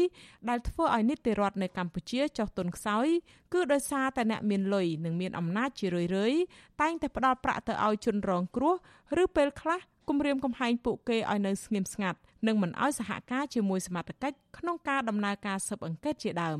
[0.49, 3.07] ដែលធ្វើឲ្យនីតិរដ្ឋនៅកម្ពុជាចុះទុនខ្សោយ
[3.53, 6.41] គឺដោយសារតែអ្នកមានលុយនិងមានអំណាចជារឿយៗ
[6.81, 8.75] តែងតែផ្ដល់ប្រាក់ទៅឲ្យជនរងគ្រោះ
[9.23, 16.59] ឬពេលខ្លះ គំរាមកំហែងពួកគេឲ្យនៅស្ងៀមស្ងាត់និងមិនឲ្យសហការជាមួយសមត្ថកិច្ចក្នុងការដំណើរការស៊ើបអង្កេតជាដើម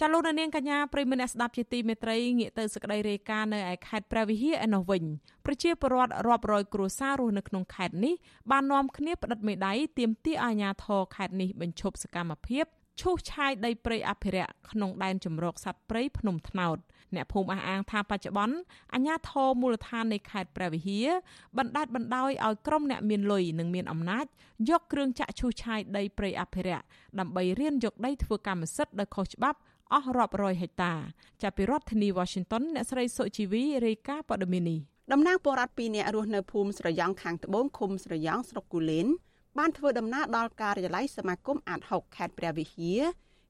[0.00, 5.04] ចលនានាងកញ្ញាប្រិមនៈស្ដាប់ជាទីមេត្រីងាកទៅសក្តីរាយការណ៍នៅឯខេត្តព្រះវិហារឯនោះវិញ
[5.46, 8.14] ប្រជាពលរដ្ឋរាប់រយគ្រួសាររស់នៅក្នុងខេត្តនេះ
[8.50, 12.64] បាននាំគ្នាផ្តិតមេដៃទាមទារអាជ្ញាធរខេត្តនេះបញ្ឈប់សកម្មភាព
[13.00, 16.78] ឈូសឆាយដីព្រៃអភិរក្សក្នុងដែនជម្រកសត្វព្រៃភ្នំថ្នោត
[17.14, 18.56] អ្នកភូមិអះអាងថាបច្ចុប្បន្ន
[18.94, 21.08] អាជ្ញាធរមូលដ្ឋាននៃខេត្តព្រះវិហារ
[21.58, 24.26] បណ្ដាច់បណ្ដោយឲ្យក្រុមអ្នកមានលុយនិងមានអំណាច
[24.70, 26.84] យកគ្រឿងចាក់ឈូសឆាយដីព្រៃអភិរក្ស
[27.18, 29.58] ដើម្បីរៀនយកដីធ្វើកម្មសិទ្ធិដោយខុសច្បាប់
[29.92, 30.94] អស់រាប់រយហិកតា
[31.42, 34.80] ចាប់ពីរដ្ឋធានី Washington អ្នកស្រីសុជីវីរាយការណ៍ព័ត៌មាននេះ
[35.12, 39.06] តំណាងពលរដ្ឋ2នាក់រស់នៅភូមិស្រយ៉ង់ខាងត្បូងឃុំស្រយ៉ង់ស្រុកគូលែន
[39.58, 43.00] បានធ្វើដំណើរដល់ការិយាល័យសមាគមអាត6ខេត្តព្រះវិហារ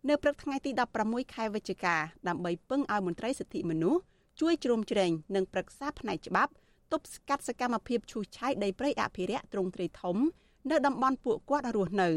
[0.09, 0.71] នៅព្រឹកថ្ងៃទី
[1.03, 1.97] 16ខែវិច្ឆិកា
[2.29, 4.01] ដើម្បីពឹងឲ្យមន្ត្រីសិទ្ធិមនុស្ស
[4.41, 6.53] ជួយជ្រោមជ្រែងនិងប្រឹក្សាផ្នែកច្បាប់
[6.93, 10.17] ទប់ស្កាត់សកម្មភាពឈូសឆាយដីព្រៃអភិរក្សទ្រង់ទ្រាយធំ
[10.71, 12.11] នៅតំបន់ពួកគាត់រស់នៅ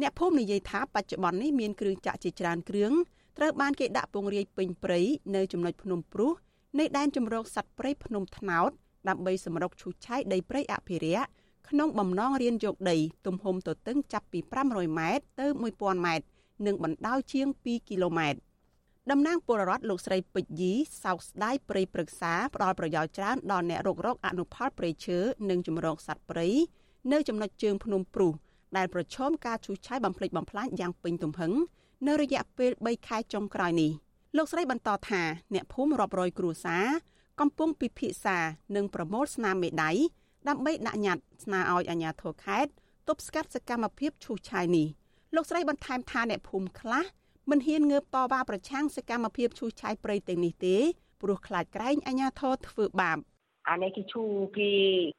[0.00, 2.92] អ្នកភូមិនិយាយថាបច្ចុប្បន្ននេះមានគ្រឿងចាក់ជាច្រើនគ្រឿង
[3.38, 5.00] ត្រូវបានគេដាក់ពង្រាយពេញព្រៃ
[5.34, 6.32] នៅចំណុចភ្នំព្រុស
[6.78, 8.70] នៃដែនជម្រកសត្វព្រៃភ្នំថ្នោត
[9.08, 11.28] ដើម្បីសម្រុកឈូសឆាយដីព្រៃអភិរក្ស
[11.68, 16.26] ក្នុងបំណងរៀនយកដី ទំហំទទឹងចាប់ពី500ម៉ែត្រទៅ1000ម៉ែត្រ
[16.66, 18.38] និងបណ្ដោយជាង2គីឡូម៉ែត្រ
[19.10, 20.72] តំណាងពលរដ្ឋលោកស្រីពេជ្រយី
[21.04, 25.18] សោកស្ដាយព្រៃព្រឹក្សាផ្ដល់ប្រយោជន៍ច្រើនដល់អ្នករករកអនុផលព្រៃឈើ
[25.50, 26.48] និងជំរកសត្វព្រៃ
[27.12, 28.32] នៅចំណុចជើងភ្នំព្រុស
[28.76, 31.52] ដែលប្រឈមការឈូសឆាយបំផ្លិចបំផ្លាញយ៉ាងពេញទំហឹង
[32.06, 33.90] នៅរយៈពេល3ខែចុងក្រោយនេះ
[34.36, 35.22] លោកស្រីបន្តថា
[35.54, 36.86] អ្នកភូមិរាប់រយគ្រួសារ
[37.40, 38.38] កំពុងពិភាក្សា
[38.76, 39.92] និងប្រមូលស្នាមមេដៃ
[40.48, 42.72] ដើម្បីដាក់ញត្តិស្នើឲ្យអាជ្ញាធរខេត្ត
[43.08, 44.88] ទប់ស្កាត់សកម្មភាពឈូសឆាយនេះ
[45.34, 47.04] លោកស្រីបន្ថែមថាអ្នកភូមិខ្លះ
[47.50, 50.76] មិនហ៊ានងើបតវ៉ាប្រឆាំងសកម្មភាពឈូសឆាយព្រៃទាំងនេះទេ
[51.22, 53.18] ព្រោះខ្លាចក្រែងអាជ្ញាធរធ្វើបាប
[53.70, 54.22] អានេះគេឈូ
[54.58, 54.72] គេ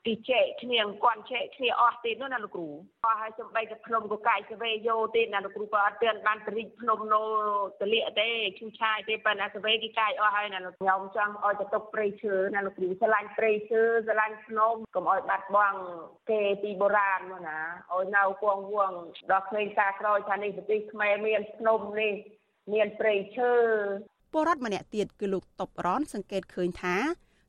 [0.08, 2.68] គេចែកគ្នាអង្គន់ចែកគ្នាអស់ទៀតនោះណាលោកគ្រូ
[3.06, 7.24] អស់ហើយសំបីតែភ្នំកកាយសវេយោទៀតណាលោកគ្រូក៏អត់ទាន់បានបរិជ្ជភ្នំណូ
[7.82, 15.80] តលិកទេឈូឆាយទេប៉ុន្តែសវេគេកាយអស់ហើយណាលោកខ្ញុំចង់ឲ្យទៅទុកព្រៃឈើណាលោកគ្រូឆ្លាញ់ព្រៃឈើឆ្លាញ់ភ្នំកុំឲ្យបាត់បង់
[16.30, 17.60] គេពីបុរាណមកណា
[17.92, 18.94] ឲ្យនៅគង់វង
[19.32, 22.14] ដល់ក្មេងការក្រោយថានេះប្រទេសខ្មែរមានភ្នំនេះ
[22.74, 23.52] មានព្រៃឈើ
[24.34, 26.96] ពលរដ្ឋម្នាក់ទៀតគឺលោកតបរនសង្កេតឃើញថា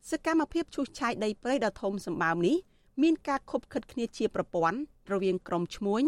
[0.09, 2.57] សកម្មភាពឈូសឆាយដីព្រៃដ៏ធំសម្បើមនេះ
[3.01, 4.77] មានការខົບខិតគ្នាជាប្រព័ន្ធ
[5.11, 6.03] រវាងក្រមឈ្មួញ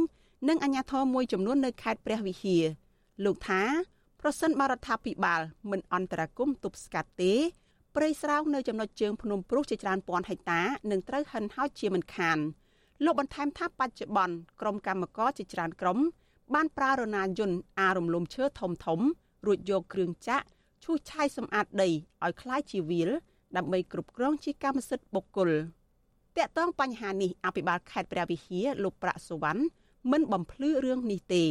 [0.50, 2.64] និងអាជ្ញាធរមួយចំនួននៅខេត្តព្រះវិហារ
[3.26, 3.62] លោកថា
[4.22, 7.34] ប្រសិនបរដ្ឋាភិបាលមិនអន្តរាគមទប់ស្កាត់ទេ
[7.96, 10.62] ព្រៃស្រោងនៅចំណុចជើងភ្នំព្រុសជាច្រើនពាន់ហិកតា
[10.92, 12.38] នឹងត្រូវហិនហោចជាមិនខាន
[13.06, 16.00] លោកបន្ថែមថាបច្ចុប្បន្នក្រុមកម្មករជាច្រើនក្រុម
[16.54, 19.00] បានប្រើរណាយន្តអារំលំឈើធំធំ
[19.46, 20.46] រួចយកគ្រឿងចាក់
[20.84, 23.10] ឈូសឆាយសម្អាតដីឲ្យคล้ายជាវាល
[23.57, 25.51] ដើម្បីគ្រប់គ្រងជាកម្មសិទ្ធិបុគ្គល
[26.37, 29.63] តកតងបញ្ហានេះអភិបាលខេត្តព្រះវិហារលោកប្រាក់សុវណ្ណ
[30.11, 31.45] មិនបំភ្លឺរឿងនេះទេ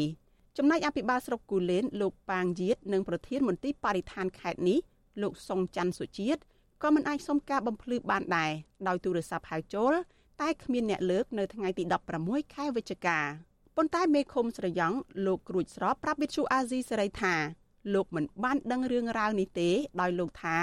[0.58, 4.80] ចំណែកអភិបាលស្រុកគូលែនលោកប៉ាងយាតនិងប្រធានមន្ទីរបរិស្ថានខេត្តនេះ
[5.22, 6.42] លោកសុងច័ន្ទសុជាតិ
[6.84, 8.52] ក៏មិនអាចសុំការបំភ្លឺបានដែរ
[8.88, 9.94] ដោយទូរស័ព្ទហៅចូល
[10.42, 11.84] តែគ្មានអ្នកលើកនៅថ្ងៃទី
[12.20, 13.20] 16ខែវិច្ឆិកា
[13.76, 17.34] ប៉ុន្តែមេឃុំស្រយ៉ង់លោកគ្រួចស្រោប្រាប់វិទ្យុអាស៊ីសេរីថា
[17.94, 19.70] លោកមិនបានដឹងរឿងរ៉ាវនេះទេ
[20.02, 20.58] ដោយលោកថា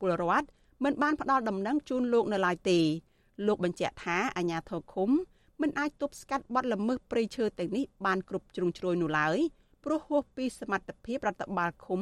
[0.00, 0.46] ពលរដ្ឋ
[0.84, 2.78] មិនបានផ្ដល់ដំណឹងជូនលោកនៅឡើយទេ
[3.46, 5.10] លោកបញ្ជាក់ថាអាជ្ញាធរឃុំ
[5.62, 9.38] មិនអាចទប់ស្កាត់បទល្មើសព្រៃឈើទាំងនេះបានគ្រប់ជ្រុងជ្រោយនោះឡើយ
[9.84, 12.00] ព្រោះហួសពីសមត្ថភាពរដ្ឋបាលឃុំ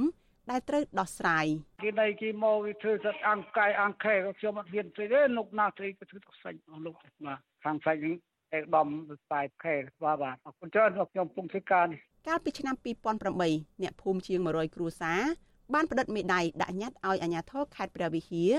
[0.50, 1.46] ដែលត្រូវដោះស្រាយ
[1.84, 6.94] គេដៃគេមកវាធ្វើសត្វអង្គកាយអង្គខែខ្ញុំអត់ហ៊ានស្អីទេនុកណាស្អីក៏ធ្វើទៅសាច់អស់លោក
[7.26, 8.14] បាទខាងសាច់នេះ
[8.56, 12.74] ឯកឧត្តមខ្សែខែបាទបាទអរគុណច្រើនខ្ញុំពុំធ្វើការនេះកាលពីឆ្នាំ
[13.28, 15.20] 2008អ្នកភូមិជាង100គ្រួសារ
[15.74, 18.52] បានផ្តិតមេដៃដាក់ញត្តិឲ្យអាជ្ញាធរខេត្តព្រះវិហារ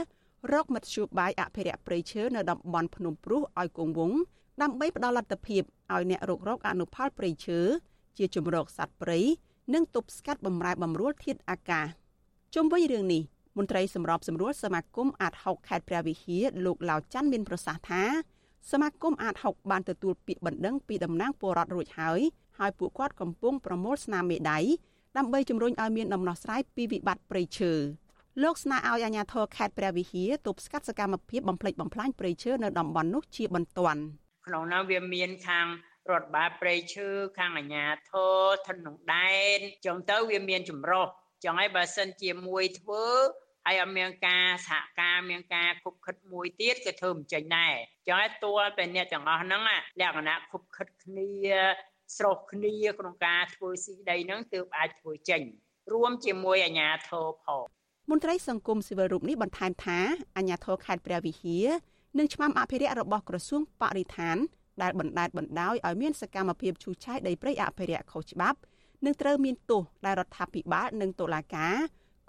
[0.53, 4.19] រកមធ្យោបាយអភិរក្សព្រៃឈើនៅតំបន់ភ្នំព្រុសឲ្យគង់វង្ស
[4.61, 5.61] ដើម្បីផ្ដល់លទ្ធភាព
[5.93, 7.59] ឲ្យអ្នករករកអនុផលព្រៃឈើ
[8.17, 9.19] ជាជំរកសត្វព្រៃ
[9.73, 11.85] និងទប់ស្កាត់បំរែបំរួលធាតុអាកាស
[12.55, 13.21] ជុំវិញរឿងនេះ
[13.57, 18.03] មន្ត្រីសម្របសម្រួលសមាគមអាត6ខេត្តព្រះវិហារលោកឡាវច័ន្ទមានប្រសាសន៍ថា
[18.71, 22.19] សមាគមអាត6បានទទួលពាក្យបណ្ដឹងពីតំណាងពលរដ្ឋរួចហើយ
[22.59, 24.59] ហើយពួកគាត់កំពុងប្រមូលស្នាមមេដៃ
[25.17, 27.71] ដើម្បីជំរុញឲ្យមានដំណោះស្រាយពីវិបត្តិព្រៃឈើ
[28.43, 34.01] លោកស្នើឲ្យអាជ្ញាធរខេត្តព្រះវិហារទប់ស្កាត់សកម្មភាពបំផ្លិចបំផ្លាញព្រៃឈើនៅតំបន់នោះជាបន្ទាន់
[34.47, 35.67] ក្នុងនោះវាមានខាង
[36.11, 41.07] រដ្ឋបាលព្រៃឈើខាងអាជ្ញាធរធននដែនចឹងទៅវាមានចម្រោះ
[41.43, 43.05] ចឹងហើយបើសិនជាមួយធ្វើ
[43.65, 47.75] ហើយអត់មានការសហការមានការគប់ខិតមួយទៀតក៏ធ្វើមិនចេញដែរ
[48.07, 49.61] ចឹងហើយតួតែអ្នកទាំងអស់ហ្នឹង
[50.01, 51.29] លក្ខណៈគប់ខិតគ្នា
[52.17, 55.41] ស្រោះគ្នាក្នុងការធ្វើស៊ីដីហ្នឹងទើបអាចធ្វើចេញ
[55.93, 57.63] រួមជាមួយអាជ្ញាធរផង
[58.11, 59.99] មន្ត្រីសង្គមស៊ីវិលរូបនេះបន្ថែមថា
[60.37, 61.67] អាជ្ញាធរខេត្តព្រះវិហារ
[62.17, 64.37] និងឆ្មាំអភិរក្សរបស់ក្រសួងបរិស្ថាន
[64.81, 68.59] ដែលបណ្ដេតបណ្ដោយឲ្យមានសកម្មភាពឈូសឆាយដីព្រៃអភិរក្សខុសច្បាប់
[69.05, 71.75] នឹងត្រូវមានទោសដែលរដ្ឋាភិបាលនិងតុលាការ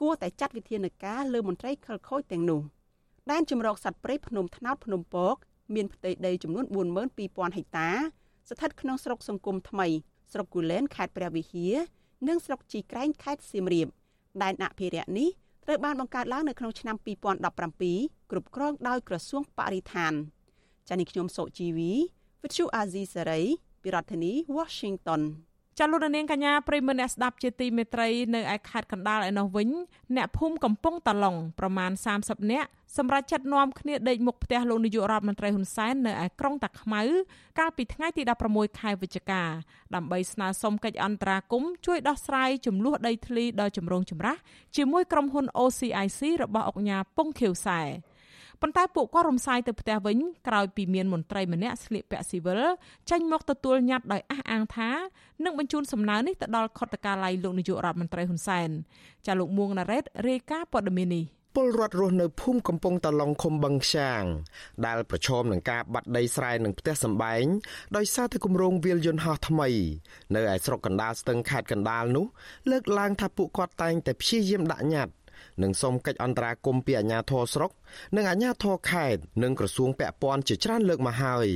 [0.01, 2.61] គួរតែចាត់វិធានការលើមន្ត្រីខិលខូចទាំងនោះ
[3.31, 5.37] ដែនជំរកសត្វព្រៃភ្នំថ្នោតភ្នំពក
[5.75, 6.67] មានផ្ទៃដីចំនួន
[7.11, 7.91] 42000ហិកតា
[8.49, 9.87] ស្ថិតក្នុងស្រុកសង្គមថ្មី
[10.33, 11.75] ស្រុកគូលែនខេត្តព្រះវិហារ
[12.29, 13.89] និងស្រុកជីក្រែងខេត្តសៀមរាប
[14.43, 15.29] ដែនអភិរក្សនេះ
[15.65, 20.13] ត្រូវបានបង្កើតឡើងនៅក្នុងឆ្នាំ2017គ្រប់គ្រងដោយក្រសួងបរិស្ថាន
[20.89, 21.93] ចា៎នេះខ្ញុំសុជីវី
[22.43, 23.41] វិទ្យុអាស៊ីសេរី
[23.83, 25.23] ពីរដ្ឋធានី Washington
[25.79, 29.69] ចាលោកនាងកញ្ញាប្រិមមអ្នកស្ដាប់ជាទីមេត្រីនៅឯខេត្តកណ្ដាលឯនោះវិញ
[30.17, 37.03] អ្នកភូមិកំពង់តាឡុងប្រមាណ30នាក់សម្រាប់ចាត់នាំគ្នាដេកមុខផ្ទះលោកនាយករដ្ឋមន្ត្រីហ៊ុនសែននៅឯក្រុងតាខ្មៅ
[37.59, 39.43] កាលពីថ្ងៃទី16ខែវិច្ឆិកា
[39.95, 44.37] ដើម្បីស្នើសុំកិច្ចអន្តរាគមន៍ជួយដោះស្រាយចំនួនដីធ្លីដ៏ចម្រូងចម្រាស
[44.77, 47.81] ជាមួយក្រុមហ៊ុន OCIC របស់អង្គការពងខៀវសែ
[48.63, 52.61] ប៉ុន្តែពួកគាត់រំសាយទៅផ្ទះវិញក្រោយពីមានមន្ត្រីម្នាក់ស្លៀកពាក់ស៊ីវិល
[53.11, 54.91] ចេញមកទទួលញត្តិដោយអះអាងថា
[55.45, 58.71] នឹងបញ្ជូនសំណើនេះទៅដល់ខុទ្ទកាល័យលោកនាយករដ្ឋមន្ត្រីហ៊ុនសែន
[59.27, 61.25] ចាលោកមួងណារ៉េតរាយការណ៍ព័ត៌មាននេះ
[61.57, 64.23] ពលរដ្ឋរស់នៅភូមិកំពង់តឡុងឃុំបឹងខ្យាង
[64.87, 67.45] ដែលប្រឈមនឹងការបាត់ដីស្រែនិងផ្ទះសម្បែង
[67.97, 69.69] ដោយសារតែគម្រោងវាលយន្តហោះថ្មី
[70.35, 72.27] នៅឯស្រុកកណ្ដាលស្ទឹងខេត្តកណ្ដាលនោះ
[72.71, 75.22] លើកឡើងថាពួកគាត់តែងតែព្យាយាមដាក់ញត្តិ
[75.63, 77.71] និងសូមកិច្ចអន្តរាគមន៍ពីអាជ្ញាធរស្រុក
[78.17, 81.47] និងអាជ្ញាធរខេត្តនិងក្រសួងពាក់ព័ន្ធជាច្រើនលើកមកហើយ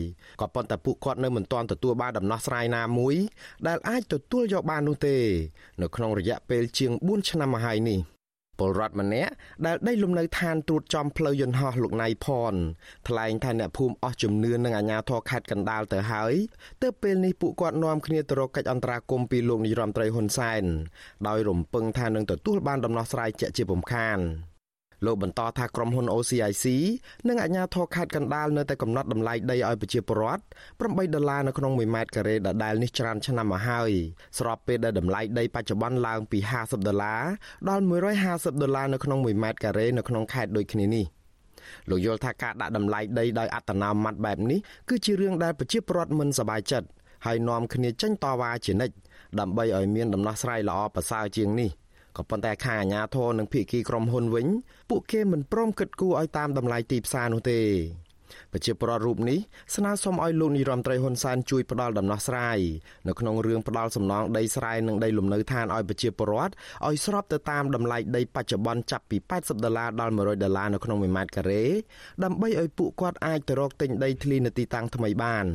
[0.41, 3.17] ក៏ប៉ុន្តែពួកគាត់នៅមិនទាន់ទទួលបានដំណោះស្រាយណាមួយ
[3.67, 5.17] ដែលអាចទទួលយកបាននោះទេ
[5.83, 8.01] នៅក្នុងរយៈពេលជាង4ឆ្នាំមកហើយនេះ
[8.59, 9.33] ពលរដ្ឋម្នាក់
[9.67, 12.55] ដែលដីលំនៅឋានត្រួតចំផ្លូវយន្តហោះលោកណៃផន
[13.09, 16.35] ថ្លែងថាអ្នកភូមិអស់ជំនឿនឹងអាជ្ញាធរខេត្តកណ្ដាលទៅហើយ
[16.83, 20.65] ទើបពេលនេះពួកគាត់នាំគ្នាទៅរកកិច្ចអន្តរាគមន៍ពីលោកនាយរដ្ឋមន្ត្រីហ៊ុនសែន
[21.29, 24.21] ដោយរំពឹងថានឹងទទួលបានដំណោះស្រាយជាក់ជាពំខាន។
[25.05, 26.65] លោកបន្តថាក្រុមហ៊ុន OCIC
[27.29, 30.43] និងអាជ្ញាធរខេត្តកណ្ដាលនៅតែកំណត់តម្លៃដីឲ្យប្រជាពលរដ្ឋ
[30.77, 33.91] 8ដុល្លារនៅក្នុង1ម៉ែត្រការ៉េដដែលនេះច្រើនឆ្នាំមកហើយ
[34.39, 37.23] ស្របពេលដែលតម្លៃដីបច្ចុប្បន្នឡើងពី50ដុល្លារ
[37.69, 37.83] ដល់
[38.23, 41.05] 150ដុល្លារនៅក្នុង1ម៉ែត្រការ៉េនៅក្នុងខេត្តដូចគ្នានេះ
[41.91, 46.89] លោកយល់ថាការដាក់តម្លៃដីដោយអត្តនោម័តបែបនេះគឺជារឿងដែលប្រជាពលរដ្ឋមិនសប្បាយចិត្ត
[47.27, 48.95] ហើយនាំគ្នាចេញតវ៉ាជានិច្ច
[49.41, 51.71] ដើម្បីឲ្យមានដំណោះស្រាយល្អប្រសើរជាងនេះ។
[52.17, 54.47] ក៏ប៉ុន្តែខាងអាជ្ញាធរនិងភាគីក្រុមហ៊ុនវិញ
[54.91, 57.61] ពួកគេមិនព្រមគិតគូរឲ្យតាមតម្លៃទីផ្សារនោះទេ
[58.53, 59.39] ប្រជាពលរដ្ឋរូបនេះ
[59.77, 62.59] ស្នើសុំឲ្យលោកនាយរដ្ឋមន្ត្រីហ៊ុនសែនជួយផ្ដល់ដំណោះស្រាយ
[63.09, 66.53] នៅក្នុងរឿងផ្ដល់សំណងដីស្រែនិងដីលំនៅឋានឲ្យប្រជាពលរដ្ឋ
[66.87, 71.65] ឲ្យស្របទៅតាមតម្លៃដីបច្ចុប្បន្នចាប់ពី80ដុល្លារដល់100ដុល្លារនៅក្នុង1ម៉ែត្រការ៉េ
[72.25, 75.47] ដើម្បីឲ្យពួកគាត់អាចទៅរកទិញដីធ្លីនៅទីតាំងថ្មីបាន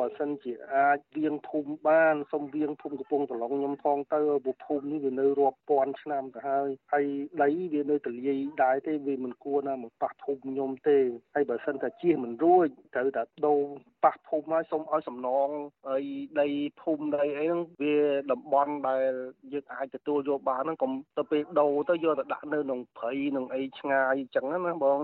[0.00, 7.06] បើសិនជាអាចវៀងភូមិបានសុំវៀងភូមិកំពង់ត្រឡុងខ្ញុំផងទៅព្រោះភូមិនេះវានៅរាប់ពាន់ឆ្នាំទៅហើយហើយ
[7.42, 10.98] ដីវានៅទលាយដែរទេវាមិនគួរណាមកប៉ះភូមិខ្ញុំទេ
[11.34, 13.60] ហើយបើសិនតែជៀសមិនរួចត្រូវតែដូរ
[14.04, 15.48] ប៉ះភូមិហើយសុំឲ្យសំណង
[15.88, 16.04] ហើយ
[16.40, 16.48] ដី
[16.80, 17.96] ភូមិដីអីហ្នឹងវា
[18.32, 19.12] តំបន់ដែល
[19.52, 25.00] យើងអាចទទួលយកបានហ្នឹងកុំទៅពេលដូរទៅយកទៅដាក់នៅក្នុងព្រៃក្នុងអីឆ្ងាយអញ្ចឹងណាបង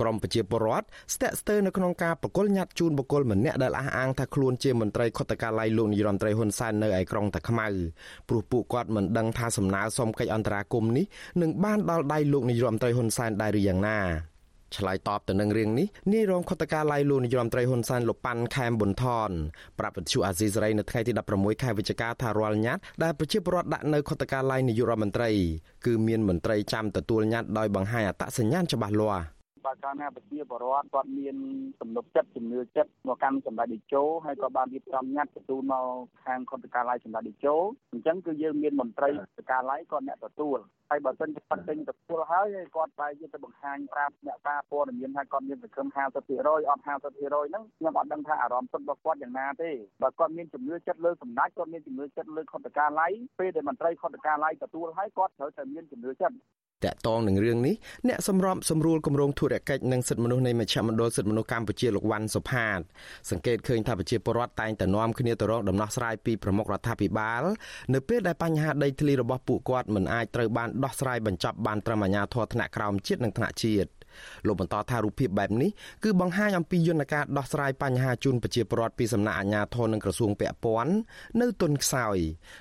[0.00, 7.68] ក្រមប្រជាពលរដ្ឋស្ទាក់ស្ទើរនៅក្នុងការប្រគល់ញត្តិជូនបុគ្គលម្នាក់ដែលអះអាងថាខ្លួនជាមន្ត្រីខុទ្ទកាល័យលោកនាយរដ្ឋមន្ត្រីហ៊ុនសែននៅឯក្រុងតាខ្មៅ
[8.28, 11.06] ព្រោះពួកគាត់មិនដឹងថាសំណើសុំកិច្ចអន្តរាគមន៍នេះ
[11.42, 14.00] នឹងបានដល់ដៃលោកនាយរដ្ឋមន្ត្រីហ៊ុនសែនដែរឬយ៉ាងណា
[14.74, 19.30] ឆ្លើយតបទៅនឹងរឿងនេះនាយរងខុទ្ទកាល័យលោកនាយរដ្ឋមន្ត្រីហ៊ុនសែនលោកប៉ាន់ខែមប៊ុនថន
[19.78, 25.30] ប្រាប់វិទ្យុអាស៊ីសេរីនៅថ្ងៃទី16ខែវិច្ឆិកាថារាល់ញត្តិដែលប្រជាពលរដ្ឋដាក់នៅខុទ្ទកាល័យនាយករដ្ឋមន្ត្រី
[25.86, 29.35] គឺមានមន្ត្រីចាំទទួលញត្តិដោយបង្ហាញអត្តសញ្ញាណច្បាស់លាស់
[29.66, 31.36] បើកាលណាប្រជាពលរដ្ឋគាត់មាន
[31.80, 35.86] ទំនុកចិត្តជំនឿចិត្តមកកាន់សម្ដេចតេជោហើយក៏បានរៀបចំញត្តិទទួលមក
[36.24, 37.56] ខាងខុទ្ទកាល័យសម្ដេចតេជោ
[37.92, 40.58] អញ្ចឹងគឺយើងមានមន្ត្រីខុទ្ទកាល័យគាត់អ្នកទទួល
[40.90, 49.70] ហើយបើសិនជាគាត់ពេញទទួលហើយគាត់បែរជាទៅបង្ហាញប្រាប់អ្នកតាព័ត៌មានថាគាត់មានសង្ឃឹម50%អត់50%ហ្នឹងខ្ញុំអត់ដឹងថាអារម្មណ៍សុទ្ធរបស់គាត់យ៉ាងណាទេ
[50.02, 56.36] បើគាត់មានជំនឿចិត្តលើសម្ដេចគាត់មានជំនឿចិត្តលើខុទ្ទកាល័យពេលដែលមន្ត្រីខុទ្ទកាល័យទទួលហើយគាត់ត្រូវតែមានជំនឿចិត្ត
[56.84, 57.74] តកតងនឹងរឿងនេះ
[58.08, 62.80] អ្នកសម្របសម្រួលគម្រោងធុរកិច្ចនិងសិទ្ធិមនុស្សនៃមជ្ឈមណ្ឌលសិទ្ធិមនុស្សកម្ពុជាលោកវ៉ាន់សុផាត
[63.30, 67.42] សង្កេតឃើញថាប្រជាពលរដ្ឋតែងតែនាំគ្នាទៅរកដំណោះស្រាយពីប្រមុខរដ្ឋាភិបាល
[67.94, 73.90] នៅពេលដែលបញ្ហាដីធ្លីរបស់ពួកគាត់មិនអាចត្រូវបានដោះស្រាយបញ្ចប់បានត្រឹមអាជ្ញាធរថ្នាក់ក្រោមជាតិនិងថ្នាក់ជាតិ
[74.46, 75.70] លោកបន្តថារូបភាពបែបនេះ
[76.04, 80.92] គឺបង្ហាញអំពីយន្តការដោះស្រាយបញ្ហាជូនប្រជាពលរដ្ឋពីសំណាក់អាជ្ញាធរនិងក្រសួងពាក់ព័ន្ធ
[81.40, 82.16] នៅទុនខ្សោយ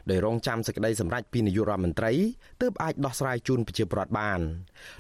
[0.10, 2.14] ដោយរងចាំសេចក្តីសម្រេចពីនាយករដ្ឋមន្ត្រី
[2.62, 4.40] ទើបអាចដោះស្រាយជូនប្រជាពលរដ្ឋបាន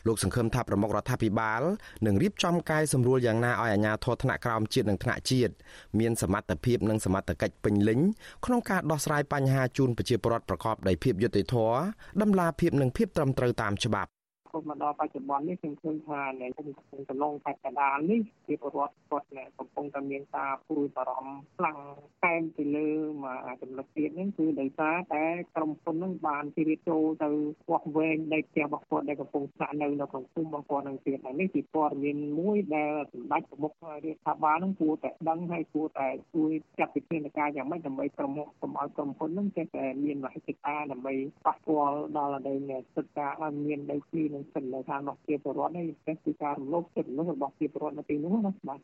[0.08, 1.62] លោកសង្ឃឹមថាប្រមុខរដ្ឋាភិបាល
[2.06, 5.54] នឹងរៀបចំកាយសម្រួលយ៉ាងណាឲ្យអាជ្ញាធរថ្នាក់ក្រោមជាតិនិងថ្នាក់ជាតិ
[6.00, 8.00] មានសមត្ថភាពនិងសមត្ថកិច្ចពេញលេញ
[8.46, 11.78] ក្នុងការដោះស្រាយបញ្ហាជូនប្រជាពលរដ្ឋប្រកបដោយភាពយុត្តិធម៌
[12.22, 14.15] ដំណាភាពនិងភាពត្រឹមត្រូវតាមច្បាប់
[14.56, 19.28] ហូតមកដល់បច្ចុប្បន្ននេះខ្ញុំឃើញថានៅក្នុងកំឡុងបច្ចុប្បន្ននេះជាពលរដ្ឋគាត់
[19.60, 21.78] កំពុងតែមានការព្រួយបារម្ភខ្លាំង
[22.26, 22.90] តែមទៅលើ
[23.24, 25.24] មកចំណុចទៀតហ្នឹងគឺដោយសារតែ
[25.56, 27.30] ក្រុមហ៊ុនហ្នឹងបានជ្រៀតចូលទៅ
[27.70, 41.14] វាស់វែងដីផ្ទះរបស់គាត់ដែលកំពុងស្នាក់នៅនៅក្នុងភូមិរបស់គាត់ហ្នឹងទៀតហើយនេះជាព័ត៌មានមួយដែលសម្ដេចប្រមុខរដ្ឋាភិបាលហ្នឹងគួរតែដឹងហើយគួរតែជួយចាត់វិធានការយ៉ាងម៉េចដើម្បីប្រមុខកុំឲ្យក្រុមហ៊ុនហ្នឹងចេះតែមានមហិច្ឆតាដើម្បី
[41.46, 42.56] ប៉ះពាល់ដល់ដី
[42.96, 45.86] សិទ្ធិការឲ្យមានដីធ្លីនិងសិទ្ធិនៅខាងរបស់ជាពលរដ្ឋនេះ
[46.26, 48.80] គឺការរំលោភសិទ្ធិមនុស្សរបស់ជាពលរដ្ឋនៅទីនោះណាបាទ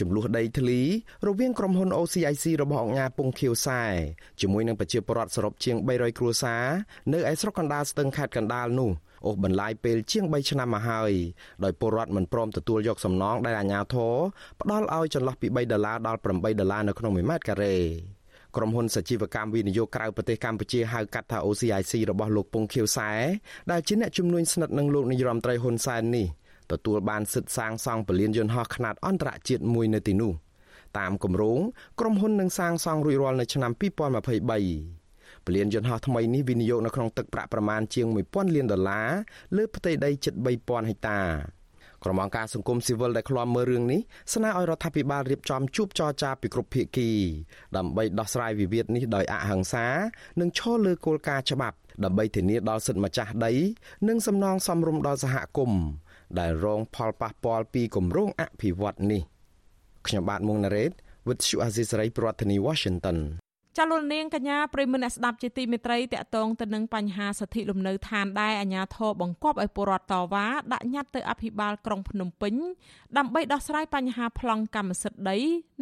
[0.00, 0.80] ចំនួនដីធ្លី
[1.26, 3.82] រវាងក្រុមហ៊ុន OCIC របស់អង្គការពងខៀវសែ
[4.40, 6.64] ជាមួយនឹងប្រជាពលរដ្ឋសរុបជាង300គ្រួសារ
[7.12, 8.90] នៅឯស្រុកកណ្ដាលស្ទឹងខេត្តកណ្ដាលនោះ
[9.26, 11.12] អូសបន្លាយពេលជាង3ឆ្នាំមកហើយ
[11.64, 14.14] ដោយពលរដ្ឋមិនព្រមទទួលយកសំណងដែលអាជ្ញាធរ
[14.60, 16.26] ផ្ដល់ឲ្យចន្លោះពី3ដុល្លារដល់8
[16.60, 17.76] ដុល្លារនៅក្នុង1ម៉ែត្រការ៉េ
[18.56, 23.10] ក្រុមហ៊ុនសជីវកម្មវិនិយោគក្រៅប្រទេសកម្ពុជាហៅកាត់ថា OCIC របស់លោកពងខៀវសែ
[23.70, 26.26] ដែលជាអ្នកជំនួយស្និទ្ធនឹងលោកនាយរដ្ឋមន្ត្រីហ៊ុនសែននេះ
[26.72, 30.32] ទទួលបានសិទ្ធិសាងសង់ពលានយន្តហោះខ្នាតអន្តរជាតិមួយនៅទីនោះ
[30.98, 31.58] តាមគម្រោង
[32.00, 39.08] ក្រុមហ៊ុននឹងសាងសង់រួចរាល់នៅឆ្នាំ2023ពលានយន្តហោះថ្មីនេះវិនិយោគនៅក្នុងទឹកប្រាក់ប្រមាណជាង1000លានដុល្លារ
[39.56, 41.20] លើផ្ទៃដីជិត3000ហិកតា
[42.04, 44.00] ក្រុមអង្គការសង្គមស៊ីវិលដែលឃ្លាំមើលរឿងនេះ
[44.34, 47.08] ស្នើឲ្យរដ្ឋាភិបាលរៀបចំជួបចរចាពីគ្រប់ភាគី
[47.76, 49.86] ដើម្បីដោះស្រាយវិវាទនេះដោយអហិង្សា
[50.40, 53.52] និងឈលលើគោលការណ៍ច្បាប់ដើម្បីធានាដល់សិទ្ធិម្ចាស់ដី
[54.08, 55.82] និងសំណងសមរម្យដល់សហគមន៍
[56.38, 59.22] ដែលរងផលប៉ះពាល់ពីគម្រោងអភិវឌ្ឍនេះ
[60.06, 60.92] ខ្ញុំបាទមុងណារ៉េត
[61.26, 63.18] With Shu Azisari ប្រធានាធិបតី Washington
[63.76, 72.54] ចលនានកញ្ញាប្រិមនអ្នកស្ដាប់ជាទីមេត្រីតកតងទៅនឹងបញ្ហាសិទ្ធិលំនៅឋានដែលអាជ្ញាធរបង្គាប់ឲ្យពលរដ្ឋតវ៉ាដាក់ញត្តិទៅអភិបាលក្រុងភ្នំពេញ
[73.16, 75.38] ដើម្បីដោះស្រាយបញ្ហាប្លង់កម្មសិទ្ធិដី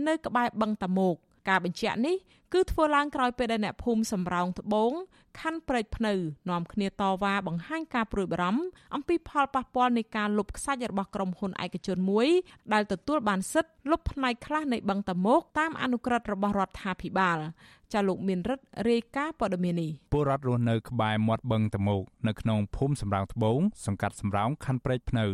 [0.06, 1.14] នៅក្បែរបឹងតាមុក
[1.48, 2.16] ការបញ្ជាក់នេះ
[2.52, 4.92] គឺធ្វើឡើងក្រោយពេលដែលអ្នកភូមិសំរោងត្បូង
[5.40, 6.14] ខណ្ឌព្រែកភ្នៅ
[6.50, 8.62] នាំគ្នាតវ៉ាបង្ហាញការព្រួយបារម្ភ
[8.94, 12.28] អំពីផលប៉ះពាល់នៃការលុបខ្សាច់របស់ក្រុមហ៊ុនឯកជនមួយ
[12.72, 17.38] ដែលទទួលបានសិទ្ធិលុបផ្នែកខ្លះនៃបឹងតាមុកតាមអនុក្រឹត្យរបស់រដ្ឋាភិបាល
[17.92, 25.26] ចាលោកមានរិទ្ធរាយការណ៍ព័ត៌មាននេះពលរដ្ឋរស់នៅក្បែរមាត់បឹងតាមុកនៅក្នុងភូមិសំរោងត្បូងសង្កាត់សំរោងខណ្ឌព្រែកភ្នៅ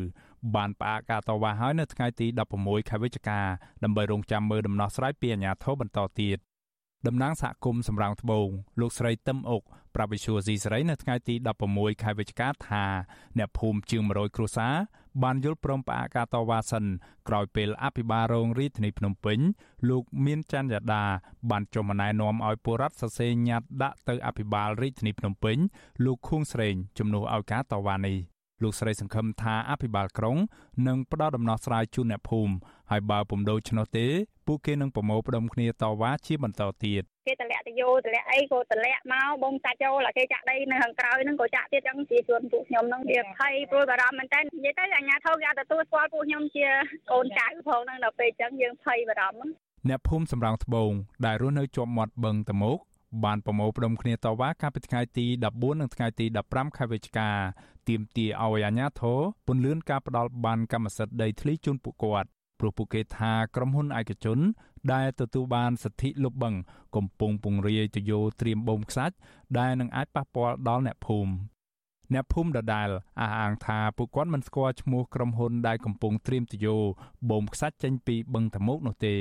[0.56, 2.26] បានផ្អាកការតវ៉ាហើយនៅថ្ងៃទី
[2.58, 3.40] 16ខែវិច្ឆិកា
[3.84, 6.38] ដើម្បីរងចាំមើលដំណោះស្រាយពីអាជ្ញាធរបន្តទៀត
[7.06, 8.48] តំណាងសហគមន៍សំរោងត្បូង
[8.80, 9.62] លោកស្រីទឹមអុក
[9.94, 11.34] ប្រាប់វិសុយស៊ីស្រីនៅថ្ងៃទី
[11.68, 12.84] 16ខែវិច្ឆិកាថា
[13.38, 14.74] អ្នកភូមិជាង100គ្រួសារ
[15.22, 16.84] បានយល់ព្រមផ្អាកការតវ៉ាសិន
[17.28, 19.38] ក្រោយពេលអភិបាលរងរាជធានីភ្នំពេញ
[19.88, 21.04] លោកមានច័ន្ទយ៉ាដា
[21.50, 25.56] បានចុះមកណែនាំឲ្យពលរដ្ឋសរសេរញត្តិដាក់ទៅអភិបាលរាជធានីភ្នំពេញ
[26.04, 28.31] លោកខួងស្រេងជំនួសឲ្យការតវ៉ានេះ
[28.62, 30.36] លោកស្រីសង្ឃឹមថាអភិបាលក្រុង
[30.88, 32.54] នឹងផ្ដល់ដំណោះស្រាយជូនអ្នកភូមិ
[32.90, 34.06] ហើយបើពុំដូច្នោះទេ
[34.46, 46.66] ពួកគេនឹងប្រមូលផ្ដុំគ្នាតវ៉ាជាបន្តទៀតគេតម្លាក់ទៅយោតម្លាក់អីក៏តម្លាក់មកបងចាច់ចូលគេចាក់ដីនៅខាងក្រោយហ្នឹងក៏ចាក់ទៀតចឹងជាជួនពួកខ្ញុំហ្នឹងវាភ័យព្រួយបារម្ភមែនតើនិយាយទៅអាញាធរគេអាចទទួលស្គាល់ពួកខ្ញុំជា
[47.10, 49.46] កូនចៅផងហ្នឹងដល់ពេលចឹងយើងភ័យបារម្ភ
[49.88, 50.92] អ្នកភូមិសម្រងត្បូង
[51.26, 52.78] ដែលរស់នៅជាប់មាត់បឹងតមោក
[53.24, 57.30] បានប្រមូលផ្ដុំគ្នាតវ៉ាកាលពីថ្ងៃទី14និងថ្ងៃទី15ខែវិច្ឆិកា
[57.88, 62.28] ទាមទារឲ្យអាជ្ញាធរពន្យាការផ្ដាល់បានកម្មសិទ្ធិដីធ្លីជូនពួកគាត់
[62.60, 64.38] ព្រោះពួកគេថាក្រុមហ៊ុនឯកជន
[64.92, 66.54] ដែលទទួលបានសិទ្ធិលុបបឹង
[66.96, 69.14] កំពុងពង្រាយទយោត្រៀមបូមខ្សាច់
[69.58, 71.32] ដែលនឹងអាចប៉ះពាល់ដល់អ្នកភូមិ
[72.12, 72.88] អ្នកភូមិដដែល
[73.20, 76.76] អះអាងថាពួកគាត់មិនស្គាល់ឈ្មោះក្រុមហ៊ុនដែលកំពុងត្រៀមទយោ
[77.30, 79.14] បូមខ្សាច់ចេញពីបឹងតមោកនោះទេ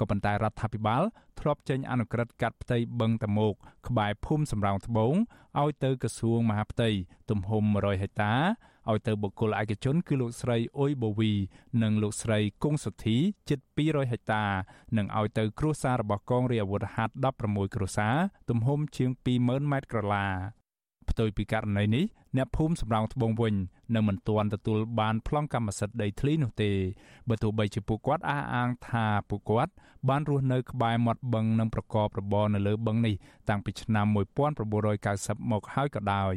[0.00, 1.02] ក៏ប៉ុន្តែរដ្ឋាភិបាល
[1.40, 3.54] ធ្លាប់ចេញអនុក្រឹត្យកាត់ផ្ទៃបឹងតមោក
[3.88, 5.14] ក្បែរភូមិសំរោងត្បូង
[5.60, 6.88] ឲ្យទៅក្រសួងមហាផ្ទៃ
[7.30, 8.34] ទំហំ100ហិកតា
[8.90, 11.32] ឲ្យទៅបុគ្គលឯកជនគឺលោកស្រីអ៊ុយបូវី
[11.82, 13.16] និងលោកស្រីគង់សុធី
[13.48, 14.44] ជិត200ហិកតា
[14.96, 18.16] និងឲ្យទៅគ្រួសាររបស់កងរាជអាវុធហត្ថ16គ្រួសារ
[18.50, 19.10] ទំហំជាង
[19.40, 20.26] 20000ម៉ែត្រក្រឡា
[21.10, 22.04] ផ្ទុយពីករណីនេះ
[22.36, 23.54] អ្នកភូមិសំរោងត្បូងវិញ
[23.94, 26.70] នៅមិនទាន់ទទួលបានប្លង់កម្មសិទ្ធិដីធ្លីនោះទេ
[27.28, 29.72] បើទោះបីជាពួកគាត់អះអាងថាពួកគាត់
[30.08, 33.14] បានរស់នៅក្បែរមាត់បឹងនិងប្រកបរបរនៅលើបឹងនេះ
[33.48, 36.34] តាំងពីឆ្នាំ1990មកហើយក៏ដោយ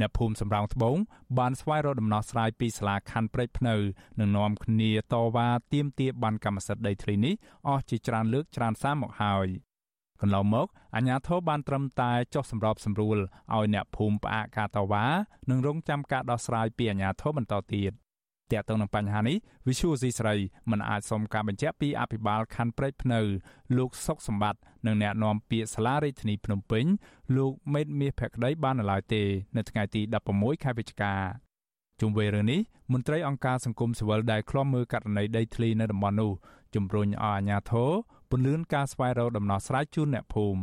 [0.00, 0.96] អ្នកភូមិសំរោងត្បូង
[1.38, 3.74] បានស្វែងរកដំណោះស្រាយពីសាលាខណ្ឌព្រែកភ្នៅ
[4.20, 7.34] និងនាំគ្នាតវ៉ាទាមទារបានកម្មសិទ្ធិដីធ្លីនេះ
[7.68, 9.48] អស់ជាច្រើនលើកច្រើនសារមកហើយ
[10.20, 13.18] កន្លងមកអាជ្ញាធរបានត្រឹមតែចុះសម្របសម្រួល
[13.54, 15.04] ឲ្យអ្នកភូមិផ្អាកការតវ៉ា
[15.50, 17.92] និងរងចាំការដោះស្រាយពីអាជ្ញាធរបន្តទៀត
[18.52, 19.36] ទាក់ទងនឹងបញ្ហានេះ
[19.66, 20.34] Visual C ស្រី
[20.70, 23.20] មិនអាចសុំការបញ្ជាក់ពីអភិបាលខណ្ឌព្រែកភ្នៅ
[23.76, 26.84] លោកសុកសម្បត្តិនិងអ្នកនាំពាក្យសាលារាជធានីភ្នំពេញ
[27.36, 29.22] លោកមេតមាសភក្តីបាននៅឡើយទេ
[29.56, 30.00] នៅថ្ងៃទី
[30.32, 31.14] 16ខែវិច្ឆិកា
[32.00, 32.60] ជុំវិញរឿងនេះ
[32.92, 36.32] មន្ត្រីអង្គការសង្គមស៊ីវិលដែលឃ្លាំមើលករណីដីធ្លីនៅតំបន់នោះ
[36.74, 37.90] ជំរុញឲ្យអាជ្ញាធរ
[38.30, 40.62] ពន្លឿនការស្វែងរកដំណោះស្រាយជូនអ្នកភូមិ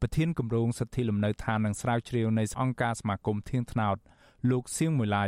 [0.00, 3.96] ប្រធានគម្រោងសិទ្ធិលំនៅឋាននិងស្រាវជ្រាវនៃអង្គការសមាគមធៀងថ្នោត
[4.50, 5.26] លោកសៀងមួយឡៃ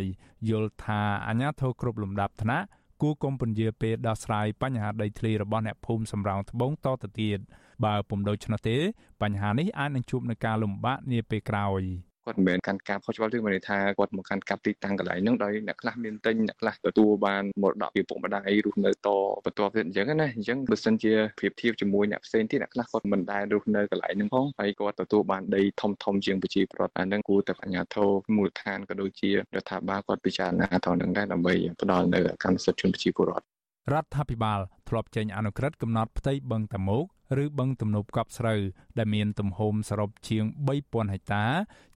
[0.48, 2.66] យល់ថាអាញាធរគ្រប់លំដាប់ថ្នាក់
[3.02, 7.38] គួរកុំពន្យាពេលដោះស្រាយបញ្ហាដីធ្លីរបស់អ្នកភូមិសំរោងត្បូងតទៅទៀត
[7.84, 8.76] បើពុំដូច្នោះទេ
[9.22, 11.82] បញ្ហានេះអាចនឹងជួបនឹងការលំបាកនាពេលក្រោយ។
[12.24, 19.08] គាត់មិនមែនកាន់កាប់ខុសច្បាប់ទេមានន័យថាគាត់មកកាន់កាប់ទីតាំងកន្លែងហ្នឹងដោយអ្នកខ្លះមានទិញអ្នកខ្លះទទួលបានមរតកពីពុកម្ដាយរស់នៅត
[19.44, 27.96] បន្ទាប់ទៀតអញ្ចឹងណាអញ្ចឹងបើសិនជាប្រៀបធៀបជាមួយអ្នកផ្សេងទៀតអ្នកខ្លះគាត់មិនដែលរស់នៅកន្លែងហ្នឹងផងហើយគាត់ទទួលបានដីធំធំជាងប្រជាពលរដ្ឋអាហ្នឹងគួរតែបញ្ញាធ
[28.30, 33.46] មមូលដ្ឋានក៏ដូចជារដ្ឋាភិបាលគាត់ពិចារណាទៅនឹងដែរដើម្បីផ្ដល់នៅកម្មសិទ្ធិជនប្រជាពលរដ្ឋ
[33.90, 37.04] រដ្ឋាភិបាលធ្លាប់ចេញអនុក្រឹត្យកំណត់ផ្ទៃបឹងតាមុក
[37.42, 38.60] ឬបឹងទំនប់កប់ស្រូវ
[38.98, 40.44] ដែលមានទំហំសរុបជាង
[40.78, 41.44] 3000ហិកតា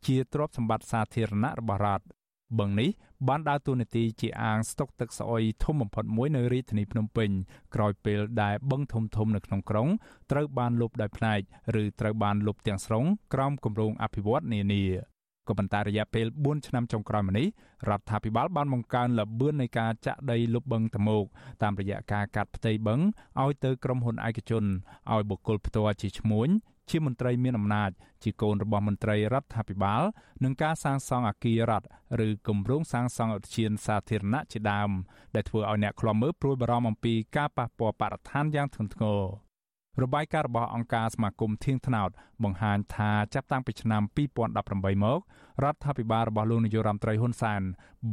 [0.07, 2.07] ជាទ្រព្យសម្បត្តិសាធារណៈរបស់រដ្ឋ
[2.59, 2.91] បឹងនេះ
[3.29, 7.31] បានដើរតួនាទីជាអាងស្តុកទឹកស្អុយធំបំផុតមួយនៅរាជធានីភ្នំពេញ
[7.75, 9.89] ក្រោយពេលដែលបឹងធំធំនៅក្នុងក្រុង
[10.31, 11.41] ត្រូវបានលុបដោយផ្នែក
[11.83, 14.85] ឬត្រូវបានលុបទាំងស្រុងក្រោមគម្រោងអភិវឌ្ឍន៍នានា
[15.49, 17.47] ក៏ប៉ុន្តែរយៈពេល4ឆ្នាំចុងក្រោយមកនេះ
[17.89, 21.25] រដ្ឋាភិបាលបានបង្កើនល្បឿននៃការចាក់ដីលុបបឹងតមោក
[21.63, 23.01] តាមរយៈការកាត់ផ្ទៃបឹង
[23.43, 24.65] ឲ្យទៅក្រុមហ៊ុនឯកជន
[25.13, 26.51] ឲ្យបុគ្គលផ្ទាល់ជាឈ្មួញ
[26.91, 27.91] ជាមន្ត្រីមានអំណាច
[28.23, 30.03] ជាកូនរបស់មន្ត្រីរដ្ឋាភិបាល
[30.45, 31.87] នឹងការសាងសង់អគាររដ្ឋ
[32.27, 34.91] ឬគម្រោងសាងសង់ឧទ្យានសាធារណៈជាដើម
[35.35, 39.46] ដែលធ្វើឲ្យអ្នកខ្លំមើលព្រួយបារម្ភអំពីការប៉ះពាល់បរិស្ថានយ៉ាងធ្ងន់ធ្ងរ
[40.03, 42.11] របាយការណ៍របស់អង្គការសមាគមធៀងថ្នោត
[42.45, 44.03] បង្ហាញថាចាប់តាំងពីឆ្នាំ
[44.47, 45.21] 2018មក
[45.65, 47.63] រដ្ឋាភិបាលរបស់លោកនាយរដ្ឋមន្ត្រីហ៊ុនសែន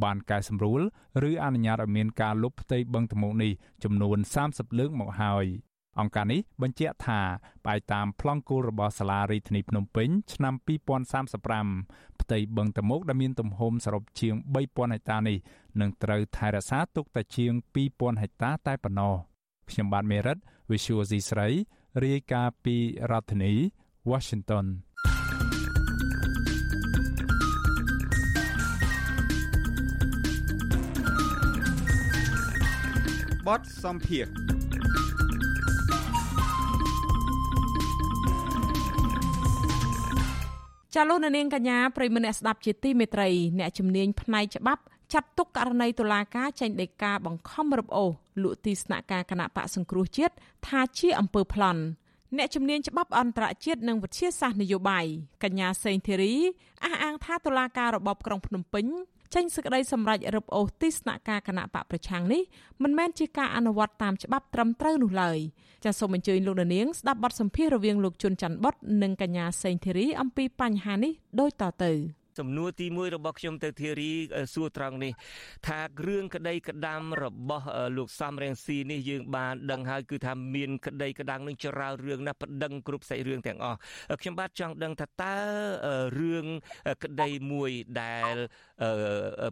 [0.02, 0.80] បានកែសម្រួល
[1.30, 3.52] ឬអនុញ្ញាតឲ្យមានការលុបផ្ទៃបឹងតមោកនេះ
[3.84, 4.18] ចំនួន
[4.48, 5.46] 30លើកមកហើយ
[6.00, 7.20] អង្គការនេះបញ្ជាក់ថា
[7.64, 10.54] ផ្អែកតាមប្លង់គោលរបស់សាលារដ្ឋាភិបាលភ្នំពេញឆ្នាំ
[11.38, 15.38] 2035ផ្ទៃបឹងតមោកដែលមានទំហំសរុបជាង3000ហិកតានេះ
[15.80, 17.52] នឹងត្រូវថែរក្សាទុកតែជាង
[17.86, 19.14] 2000ហិកតាតែប៉ុណ្ណោះ
[19.70, 20.38] ខ្ញុំបាទមេរិត
[20.70, 21.48] Visual C ស្រី
[22.04, 22.76] រាយការណ៍ពី
[23.10, 23.52] រដ្ឋធានី
[24.10, 24.66] Washington
[33.46, 34.26] បទសំភារ
[40.94, 44.82] ចាលោកនាងកញ្ញាប្រិមនៈស្ដាប់ជាទីមេត្រីអ្នកជំនាញផ្នែកច្បាប់
[45.14, 48.10] ចាត់ទុកករណីតុលាការចេញដីកាបង្ខំរឹបអូស
[48.42, 50.34] លក់ទីស្នាក់ការគណៈបកសង្គ្រោះជាតិ
[50.66, 51.82] ថាជាអំពើប្លន់
[52.36, 55.06] អ្នកជំនាញច្បាប់អន្តរជាតិនិងវិទ្យាសាស្ត្រនយោបាយ
[55.44, 56.34] កញ្ញាសេងធីរី
[56.84, 58.86] អះអាងថាតុលាការរបបក្រុងភ្នំពេញ
[59.34, 62.42] ចេញសេចក្តីសម្រេចរឹបអូសទីស្នាក់ការគណៈបកប្រឆាំងនេះ
[62.82, 65.38] មិនមែនជាការអនុវត្តតាមច្បាប់ត្រឹមត្រូវនោះឡើយ
[65.84, 71.92] ចាសសូមអញ្ជើញលោកនាងស្ដាប់បទសម្ភាសន៍រវាងលោកជុនច័ន្ទបុតនិងកញ្ញាសេងធីរីអំពីបញ្ហានេះដូចតទៅ។
[72.38, 74.12] សំណួរទី1របស់ខ្ញុំទៅធារី
[74.54, 75.12] សួរត្រង់នេះ
[75.66, 77.66] ថារឿងក្តីក្តាំរបស់
[77.96, 83.78] លោកសំរងស៊ីនេះយើងបានដឹងហើយគឺថាមានក្តីក្តាំងនឹងចរាលរឿងណាប្តឹងគ្រប់សាច់រឿងទាំងអស់
[84.20, 85.36] ខ្ញុំបាទចង់ដឹងថាតើ
[86.20, 86.46] រឿង
[87.04, 87.70] ក្តីមួយ
[88.02, 88.34] ដែល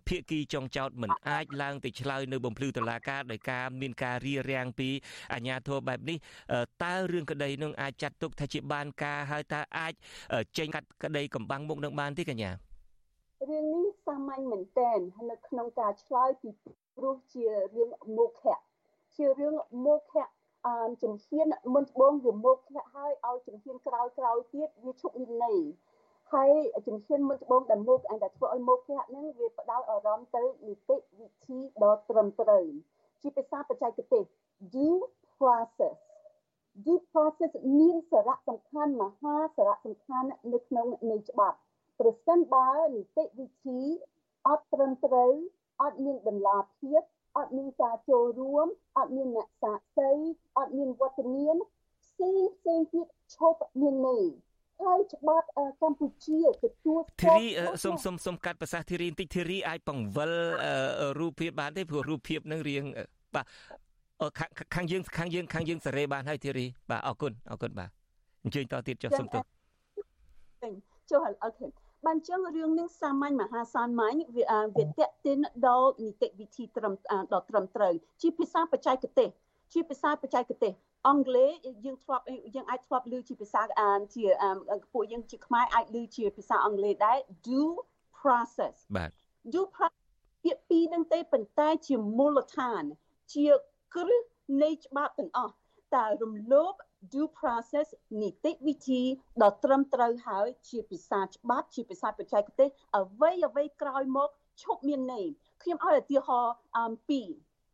[0.09, 4.89] ភាគីចុងចោតមិនអាចឡើងទៅឆ្លើយនៅបំភ្លឺតឡាការដោយការមានការរៀបរៀងពី
[5.33, 6.19] អាជ្ញាធរបែបនេះ
[6.85, 9.93] តើរឿងក្តីនឹងអាចចាត់ទុកថាជាបានការហើយតើអាច
[10.59, 12.72] ចេញកាត់ក្តីកំបាំងមុខនឹងបានទេកញ្ញា
[13.51, 14.99] រឿងនេះសាមញ្ញមែនទែន
[15.31, 16.51] នៅក្នុងការឆ្លើយពី
[16.97, 18.59] ព្រោះជារឿងមុខៈ
[19.17, 19.55] ជារឿង
[19.87, 20.29] មុខៈ
[20.67, 22.63] អឺជំហានមុនត្បូងវាមុខៈ
[22.95, 25.59] ហើយឲ្យជំហានក្រោយក្រោយទៀតវាឈប់និន័យ
[26.33, 26.53] ហើយ
[26.87, 32.67] ជំហានមុនត្បូងដែលមុខអញតែធ្វើឲ្យមុខៈហ្នឹងវាផ្ដោតអារម្មណ៍ទៅនីតិវិធីដ៏ត្រឹមត្រូវ
[33.23, 34.25] ជាភាសាបច្ចេកទេស
[34.75, 35.01] due
[35.37, 35.97] process
[36.85, 41.59] due process មានសារៈសំខាន់មហាសារៈសំខាន់នៅក្នុងនៃច្បាប់
[42.03, 43.81] ប្រសិនបើនីតិវិធី
[44.49, 45.33] អត់ត្រឹមត្រូវ
[45.83, 47.03] អត់មានតម្លាភាព
[47.39, 48.67] អត់មានការចូលរួម
[48.99, 50.11] អត់មានអ្នកសាក្សី
[50.59, 51.57] អត់មានវត្តមាន
[52.03, 54.25] ផ្សេងផ្សេងទៀតឈប់មានន័យ
[54.83, 55.47] ហើយច្បាប់
[55.83, 57.47] កម្ពុជាទទួលធីរី
[57.85, 60.33] សុំសុំសុំកាត់ប្រសាសន៍ធីរីបន្តិចធីរីអាចបង្វិល
[61.21, 62.85] រូបភាពបានទេព្រោះរូបភាពនឹងរៀង
[63.35, 63.47] បាទ
[64.75, 67.91] ខាងយើងខាងយើងខាងយើងសេរីបានហើយធីរីបាទអរគុណអរគុណបាទ
[68.45, 69.43] អញ្ជើញតទៀតចុះសុំទោស
[71.11, 74.45] ចុះអូខេ បានចឹងរឿងនឹងសាមញ្ញមហាសានម៉ាញវា
[74.77, 76.95] វាតេតិនដល់នីតិវិធីត្រឹម
[77.33, 79.29] ដល់ត្រឹមត្រូវជាភាសាបច្ចេកទេស
[79.73, 80.73] ជាភាសាបច្ចេកទេស
[81.09, 81.51] អង់គ្លេស
[81.85, 82.25] យើងធ្លាប់
[82.55, 84.27] យើងអាចធ្លាប់ឮជាភាសាអានជា
[84.93, 87.73] ពួកយើងជាខ្មែរអាចឮជាភាសាអង់គ្លេសដែរ due
[88.19, 89.11] process បាទ
[89.53, 90.03] due process
[90.45, 92.83] ពាក្យពីរនឹងទេប៉ុន្តែជាមូលដ្ឋាន
[93.35, 93.47] ជា
[93.95, 94.23] គ្រឹះ
[94.63, 95.55] នៃច្បាប់ទាំងអស់
[95.97, 96.75] តើរំលោភ
[97.13, 97.89] due process
[98.21, 99.03] នីតិវិធី
[99.43, 104.29] ដ៏ត្រឹមត្រូវហើយជាភាសាច្បាប់ជាភាសាបច្ចេកទេសអ្វីអ្វីក្រោយមក
[104.63, 105.27] ឈប់មានន័យ
[105.63, 107.23] ខ្ញុំឲ្យឧទាហរណ៍អំពី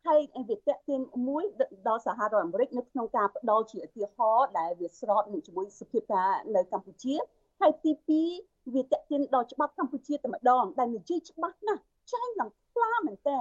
[0.07, 1.43] ហើយវាតេទៀនមួយ
[1.87, 7.15] ដល់សហរដ្ឋអាមេរិកនៅក្នុងការផ្ដល់ជាឧទាហរណ៍ដែលវាស្របនឹងជាមួយសភាពការនៅកម្ពុជា
[7.61, 7.91] ហើយទី
[8.31, 13.39] 2វាតេទៀនដល់ច្បាប់កម្ពុជាតែម្ដងដែលនិយាយច្បាស់ណាស់ចាញ់ឡើងខ្លាមែនតើ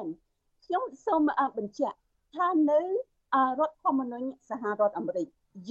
[0.65, 1.21] ខ្ញុំសូម
[1.59, 1.97] បញ្ជាក់
[2.37, 2.81] ថានៅ
[3.59, 5.29] រដ្ឋធម្មនុញ្ញសហរដ្ឋអាមេរិក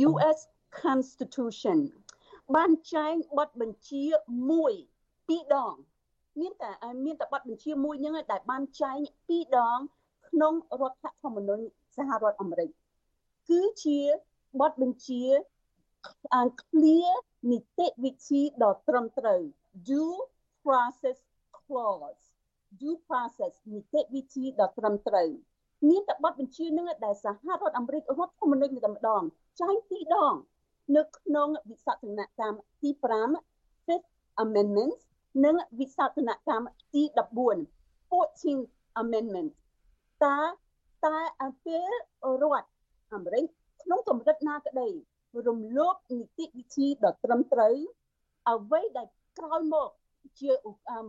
[0.07, 0.39] US
[0.83, 1.79] Constitution
[2.55, 4.03] បានចែងបទបញ្ជា
[4.51, 4.73] មួយ
[5.27, 5.75] ពីរដង
[6.39, 6.71] មានតែ
[7.05, 8.97] មានតែបទបញ្ជាមួយហ្នឹងដែលបានចែង
[9.27, 9.79] ពីរដង
[10.27, 11.63] ក្នុងរដ្ឋធម្មនុញ្ញ
[11.97, 12.69] សហរដ្ឋអាមេរិក
[13.49, 13.99] គឺជា
[14.61, 15.23] បទបញ្ជា
[16.61, 17.11] clear
[17.51, 19.41] នីតិវិធីដ៏ត្រឹមត្រូវ
[19.89, 20.15] due
[20.63, 21.17] process
[21.57, 22.23] clause
[22.81, 25.29] due process នីតិវិធីដ៏ត្រឹមត្រូវ
[25.89, 29.23] មានតែបទបញ្ជានឹងដែលសហរដ្ឋអាមេរិករដ្ឋធម្មនុញ្ញតែម្ដង
[29.61, 30.35] ចែងពីរដង
[30.95, 32.89] នៅក្នុងវិសោធនកម្មទី
[33.37, 34.09] 5 Fifth
[34.43, 34.93] Amendment
[35.45, 37.03] និងវិសោធនកម្មទី
[37.57, 38.65] 14 14th
[39.01, 39.49] Amendment
[40.25, 40.39] តើ
[41.05, 41.75] តើអំពី
[42.41, 42.67] រដ្ឋ
[43.13, 43.45] អាមេរិក
[43.81, 44.89] ក្នុងកម្រិតណាក្តី
[45.47, 47.75] រំលោភនីតិវិធីដ៏ត្រឹមត្រូវ
[48.49, 49.07] អ្វីដែល
[49.37, 49.89] ក្រោយមក
[50.39, 50.51] ជា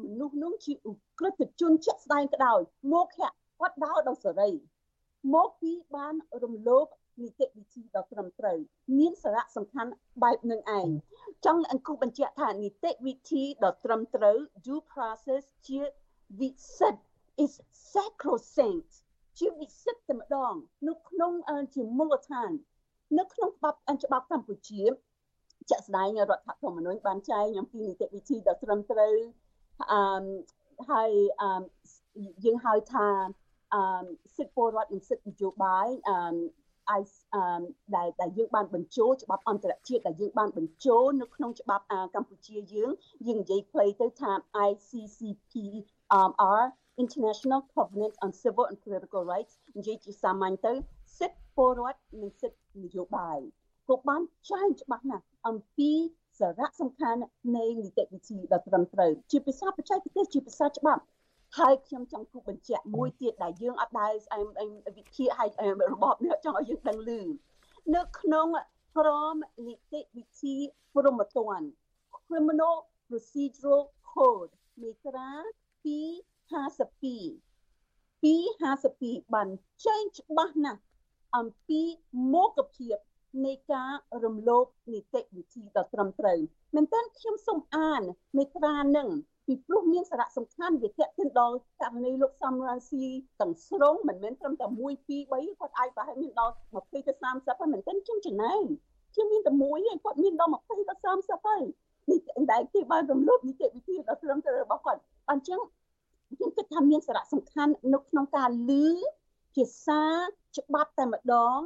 [0.02, 2.60] មនុស្សនោះជាឧក្រិដ្ឋជនជាក់ស្ដែងក្តោយ
[2.92, 4.50] មកខៈ គាត់ដោដោយសេរី
[5.34, 6.86] មកពីបានរំលោភ
[7.22, 8.58] នីតិវិធីដ៏ត្រឹមត្រូវ
[8.98, 9.92] មានសារៈសំខាន់
[10.22, 10.88] បែបនឹងឯង
[11.46, 14.36] ចង់អង្គុបញ្ជាក់ថានីតិវិធីដ៏ត្រឹមត្រូវ
[14.66, 15.80] due process ជា
[16.40, 17.02] វិសិទ្ធ
[17.44, 17.52] is
[17.92, 18.92] sacrosanct
[19.38, 20.54] ជាវិសិទ្ធតែម្ដង
[20.88, 21.32] នៅក្នុង
[21.74, 22.50] ជាមូលដ្ឋាន
[23.18, 24.82] នៅក្នុងច្បាប់ច្បាប់កម្ពុជា
[25.70, 29.14] ជាក់ស្ដែងរដ្ឋធម្មនុញ្ញបានចែងអំពីនីតិវិធីដ៏ត្រឹមត្រូវ
[29.92, 30.00] អឺ
[30.90, 31.48] ហើយអឺ
[32.44, 33.08] យើងហៅថា
[33.74, 33.82] អឺ
[34.36, 36.18] សិទ្ធិពលរដ្ឋនិងសិទ្ធិនយោបាយអឺ
[36.98, 37.02] I
[37.96, 42.90] ដែលដែលយើងបានបញ្ចូលច្បាប់អន្តរជាតិដែលយើងបានបញ្ចូលនៅក្នុងច្បាប់កម្ពុជាយើង
[43.26, 44.32] យើងនិយាយខ្លីទៅថា
[44.68, 45.52] ICCP
[46.60, 46.62] R
[47.02, 50.72] International Covenant on Civil and Political Rights និយាយជាសាមញ្ញទៅ
[51.18, 53.38] សិទ្ធិពលរដ្ឋនិងសិទ្ធិនយោបាយ
[53.88, 55.92] ក៏បានចែងច្បាស់ណាស់អំពី
[56.38, 57.20] សារៈសំខាន់
[57.56, 61.02] នៃនីតិវិធីដ៏ត្រឹមត្រូវជាភាសាបច្ចេកទេសជាភាសាច្បាប់
[61.56, 64.12] ហើយខ្ញុំចង់គូបញ្ជាក់មួយទៀតដែលយើងអត់ដែល
[64.96, 65.50] វិភាគឲ្យ
[65.92, 67.10] របបនេះចង់ឲ្យយើងដឹងឮ
[67.94, 68.46] នៅក្នុង
[68.96, 69.34] ក្រម
[69.66, 70.54] នីតិវិធី
[70.94, 71.66] ព្រហ្មទណ្ឌ
[72.26, 72.76] Criminal
[73.08, 73.82] Procedural
[74.12, 75.30] Code មេត្រា
[75.84, 77.48] 252
[78.22, 79.48] 252បាន
[79.86, 80.80] ចែងច្បាស់ណាស់
[81.36, 81.82] អំពី
[82.32, 82.96] មុខភាព
[83.44, 83.92] នៃការ
[84.24, 86.38] រំលោភនីតិវិធីដ៏ត្រឹមត្រូវ
[86.74, 88.02] មែនតើខ្ញុំសូមអាន
[88.36, 89.08] មេត្រានឹង
[89.48, 93.04] ពីព្រោះមានសារៈសំខាន់វាតេតិនដល់ករណីលោកសំរានស៊ី
[93.40, 98.62] ទាំងស្រុងមិនមែនត្រឹមតែ1 2 3គាត់អាចប្រហែលមានដល់20ទៅ30ហើយមិនទេខ្ញុំចំណែង
[99.14, 101.62] ជាមានតែមួយឯងគាត់មានដល់20ទៅ30ហើយ
[102.10, 102.20] នេះ
[102.52, 105.60] ដែលគេបានរំលោភនីតិវិធីដល់ត្រឹមត្រូវរបស់គាត់អញ្ចឹង
[106.34, 108.86] ខ្ញុំគិតថាមានសារៈសំខាន់នៅក្នុងការលឺ
[109.54, 110.02] ភាសា
[110.58, 111.58] ច្បាប់តែម្ដង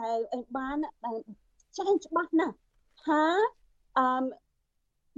[0.00, 0.76] ដែលឯងបាន
[1.06, 1.18] ដែល
[1.78, 2.54] ចែងច្បាស់ណាស់
[3.04, 3.22] ថា
[3.98, 4.26] អឺ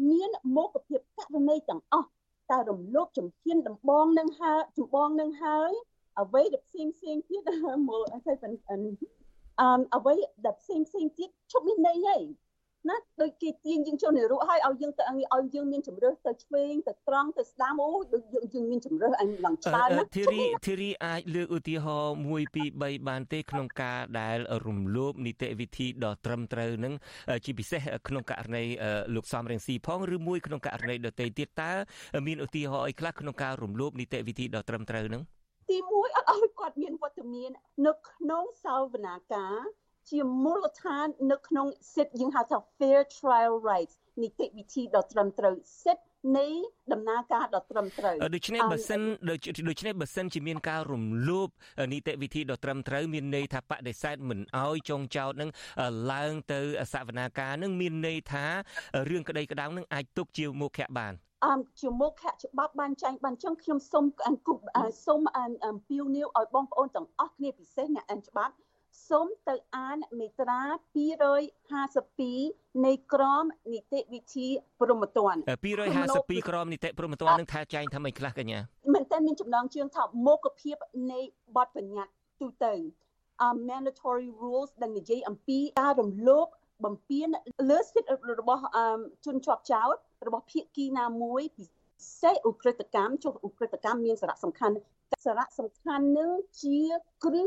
[0.09, 2.09] មានមុខភាពករណីទាំងអស់
[2.51, 5.73] តែរំលោភជំហានដំបងនឹងហើយចម្បងនឹងហើយ
[6.21, 7.43] អ្វីដែលផ្សេងផ្សេងទៀត
[7.89, 8.47] មើលអីទៅអឺ
[9.97, 12.23] អ្វីដែលផ្សេងផ្សេងទៀតឈប់មានន័យហើយ
[12.89, 26.95] ណាដូចគេទាញយើងចូលនៅរស់ហើយឲ្យយើងទៅឲ្យយើងមានជំរឿសទៅឆ្វេងទៅត្រង់ទៅស្ដាំអូដូចយើងយើងមានជំរឿសអញឡើងច្រើនណាធីរីធីរីអាចលើកឧទាហរណ៍1 2 3បានទេក្នុងការដែលរំលោភនីតិវិធីដ៏ត្រឹមត្រូវនឹង
[27.45, 28.65] ជាពិសេសក្នុងករណី
[29.15, 31.73] លោកសំរងស៊ីផងឬមួយក្នុងករណីដទៃទៀតតើ
[32.27, 35.23] មានឧទាហរណ៍អីខ្លះក្នុងការរំលោភនីតិវិធីដ៏ត្រឹមត្រូវនឹង
[35.71, 37.51] ទី1អត់ឲ្យគាត់មានវត្តមាន
[37.87, 39.57] នៅក្នុងសាវនាការ
[40.11, 45.55] ជាមូលដ្ឋាននៅក្នុងសិទ្ធិយើងហៅថា fair trial rights នីតិវិធីដ៏ត្រឹមត្រូវ
[45.85, 46.05] សិទ្ធិ
[46.39, 46.47] នៃ
[46.93, 49.01] ដំណើរការដ៏ត្រឹមត្រូវដូច្នេះបើសិន
[49.31, 49.37] ដូ
[49.81, 51.49] ច្នេះបើសិនជាមានការរំលោភ
[51.93, 55.51] នីតិវិធីដ៏ត្រឹមត្រូវមានន័យថាបដិសេធមិនអោយចងចោតនឹង
[56.13, 56.61] ឡើងទៅ
[56.93, 58.45] សវនាការនឹងមានន័យថា
[59.11, 61.15] រឿងក្តីក្តៅនឹងអាចទុកជាមុខៈបាន
[61.47, 64.59] អមជាមុខច្បាប់បានចែងបានចឹងខ្ញុំសូមអង្គុប
[65.07, 65.23] សូម
[65.67, 68.55] អំពាវនាវឲ្យបងប្អូនទាំងអស់គ្នាពិសេសអ្នកអានច្បាប់
[69.09, 70.63] សូមទៅអានមេត្រា
[71.91, 74.49] 252នៃក្រមនីតិវិធី
[74.81, 75.41] ព្រហ្មទណ្ឌ
[76.41, 78.59] 252ក្រមនីតិព្រហ្មទណ្ឌនឹងថាចែងថាម៉េចខ្លះកញ្ញា
[78.93, 80.77] មែនតើមានចំណងជើងថាមុខភាព
[81.13, 81.21] នៃ
[81.57, 82.75] បទបញ្ញត្តិទូទៅ
[83.45, 86.47] uh, mandatory rules ដែលនិយាយអំពីការរំលោភ
[86.85, 87.29] បំពាន
[87.71, 88.63] លើសិទ្ធិរបស់
[89.25, 91.67] ជនជាប់ចោតរបស់ភាគីណាមួយពិ
[92.21, 94.75] សេសឧក្រិដ្ឋកម្មចុះឧក្រិដ្ឋកម្មមានសារៈសំខាន់
[95.27, 96.31] សារៈសំខាន់នឹង
[96.63, 96.79] ជា
[97.25, 97.43] គ្រឹ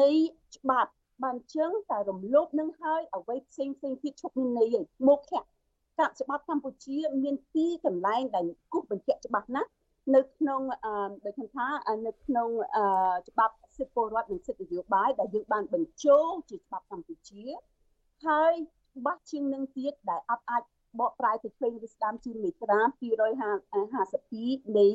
[0.00, 0.10] នៃ
[0.56, 0.92] ច្បាប់
[1.24, 5.40] បានចឹងតែរំលោភនឹងហើយអ្វីផ្សេងផ្សេងទៀតឈប់មានន័យឯងមកខៈ
[5.98, 9.70] កាប់ច្បាប់កម្ពុជាមានពីរកន្លែងដែលគូសបញ្ជាក់ច្បាស់ណាស់
[10.14, 11.66] នៅក្នុងអឺដូចថា
[12.06, 12.84] នៅក្នុងអឺ
[13.28, 17.44] ច្បាប់សិទ្ធិពលរដ្ឋនិងសិទ្ធិនយោបាយដែលយើងបានបញ្ចូលជាច្បាប់កម្ពុជា
[18.26, 18.52] ហើយ
[18.96, 20.62] ច្បាស់ជាងនឹងទៀតដែលអត់អាច
[21.00, 22.80] បកប្រែទៅឆ្វេងឬស្ដាំជាមេត្រា
[23.90, 24.88] 252នៃ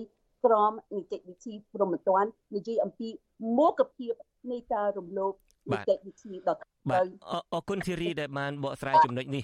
[0.46, 3.10] ក្រមនីតិវិធីព្រហ្មទណ្ឌនិយាយអំពី
[3.58, 4.14] មុខភាព
[4.52, 5.34] នៃការរំលោភ
[5.72, 7.06] នីតិវិធីដទៃបាទ
[7.54, 9.44] អរគុណធីរីដែលបានបកស្រាយចំណុចនេះ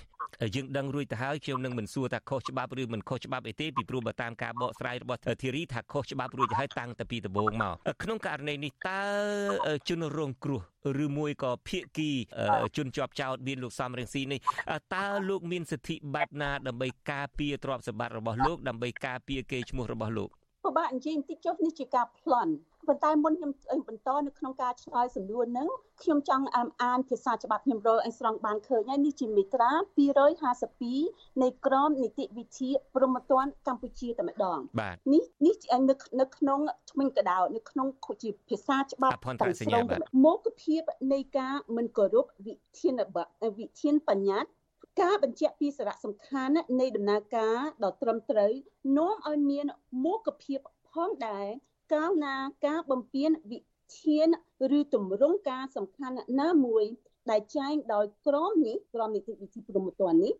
[0.55, 9.01] យើងដឹងរួចទៅហើយខ្ញុំនឹងមិនសួរថាខុសច្បាប់ឬមិនខុសច្បាប់អីទេពីព្រោះបើតាមការបកស្រាយរបស់ធីរីថាខុសច្បាប់រួចទៅហើយតាំងតែពីដំបូងមកក្នុងករណីនេះតើ
[9.89, 10.61] ជនរងគ្រោះ
[11.03, 12.11] ឬមួយក៏ភៀកគី
[12.77, 14.39] ជនជាប់ចោតមានលោកសំរងស៊ីនេះ
[14.95, 20.29] តើលោកមានសិទ្ធិបែបណាដើម្បីការពារទ្រព្យសម្បត្តិរបស់លោកដើម្បីការពារកេរ្តិ៍ឈ្មោះរបស់លោក
[20.65, 22.53] ពិបាកនិយាយបន្តិចចុះនេះជាការប្លន់
[22.87, 23.51] ប៉ុន្តែមុនខ្ញុំ
[23.87, 25.67] បន្តនៅក្នុងការឆ្លើយសំណួរហ្នឹង
[26.01, 26.45] ខ្ញុំចង់
[26.83, 29.71] អានភាសាច្បាប់ខ្ញុំរកឲ្យស្រង់បានឃើញហើយនេះជាមេត្រា
[30.57, 34.59] 252នៃក្រមនីតិវិធីព្រហ្មទណ្ឌកម្ពុជាតែម្ដង
[35.13, 35.55] នេះនេះ
[35.89, 36.59] នៅនៅក្នុង
[36.91, 37.87] ថ្មិញកដោនៅក្នុង
[38.21, 39.85] ជាភាសាច្បាប់ទាំងស្រុង
[40.25, 40.81] មុខភាព
[41.13, 42.93] នៃការមិនគោរពវិធាន
[43.57, 44.60] វិធានបញ្ញត្តិ
[44.99, 48.51] ការបញ្ជាក់ពីសារៈសំខាន់នៃដំណើរការដ៏ត្រឹមត្រូវ
[48.97, 49.65] នាំឲ្យមាន
[50.05, 50.59] មុខភាព
[50.91, 51.47] ផងដែរ
[51.93, 52.35] កាលណា
[52.67, 53.59] ការបំពេញវិ
[53.99, 54.27] ធាន
[54.77, 56.85] ឬទម្រង់ការសំខាន់ណាមួយ
[57.31, 60.33] ដែលចែងដោយក្រមនេះក្រមនីតិវិធីព្រហ្មទណ្ឌនេះ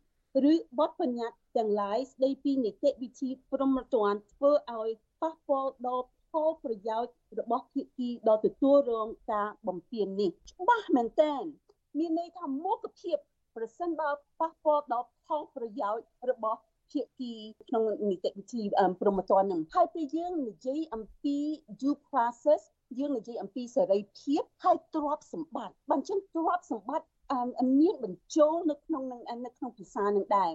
[0.51, 4.89] ឬបទបញ្ញត្តិទាំងឡាយស្ដីពីនីតិវិធីព្រហ្មទណ្ឌធ្វើឲ្យ
[5.21, 11.43] ប៉ះពាល់ដល់ផលប្រយោជន៍របស់ភាគីដ៏ទទួលរងការបំពេញនេះច្បាស់មែនទែន
[11.97, 13.17] មានន័យថាមុខភាព
[13.55, 16.59] ប្រសិនបើប៉ះពាល់ដល់ផលប្រយោជន៍របស់
[16.91, 17.33] ភាគី
[17.67, 18.61] ក្នុងនីតិវិធី
[19.01, 21.37] ព្រមត្តននឹងហើយពេលយើងនិយាយអំពី
[21.81, 22.61] due process
[22.99, 27.07] យើងនិយាយអំពីសេរីភាពហើយទ្រព្យសម្បត្តិបើអញ្ចឹងទ្រព្យសម្បត្តិ
[27.79, 29.03] មានបញ្ចូលនៅក្នុង
[29.45, 30.51] នៅក្នុងភាសានឹងដែរ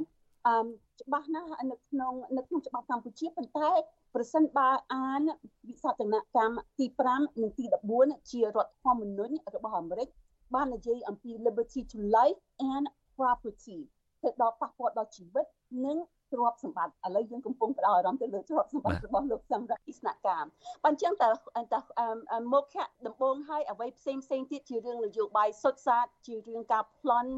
[0.47, 0.57] អឺ
[1.01, 3.70] ច្បាស់ណាស់នៅក្នុងនៅក្នុងច្បាប់កម្ពុជាប៉ុន្តែ
[4.14, 5.22] ប្រសិនបើអាន
[5.68, 7.64] វិសាស្ត្រនកម្មទី5និងទី
[7.99, 10.09] 14ជារដ្ឋធម្មនុញ្ញរបស់អាមេរិក
[10.55, 12.40] បាននិយាយអំពី liberty to life
[12.72, 12.86] and
[13.18, 13.78] property
[14.22, 15.47] ទៅដល់ប៉ះពាល់ដល់ជីវិត
[15.86, 15.99] និង
[16.32, 20.44] ទ្រព្យសម្បត្តិឥឡូវយើងកំពុងផ្ដោតអារម្មណ៍ទៅលើទ្រព្យសម្បត្តិរបស់លោកសម្រាប់អ៊ីស្នាក់កាម
[20.82, 21.30] បើអញ្ចឹងតើ
[21.74, 27.30] តើមុខៈដំបងឲ្យអ្វីផ្សេងផ្សេងទៀតជារឿងនយោបាយសុទ្ធសាធជារឿងការប្លន់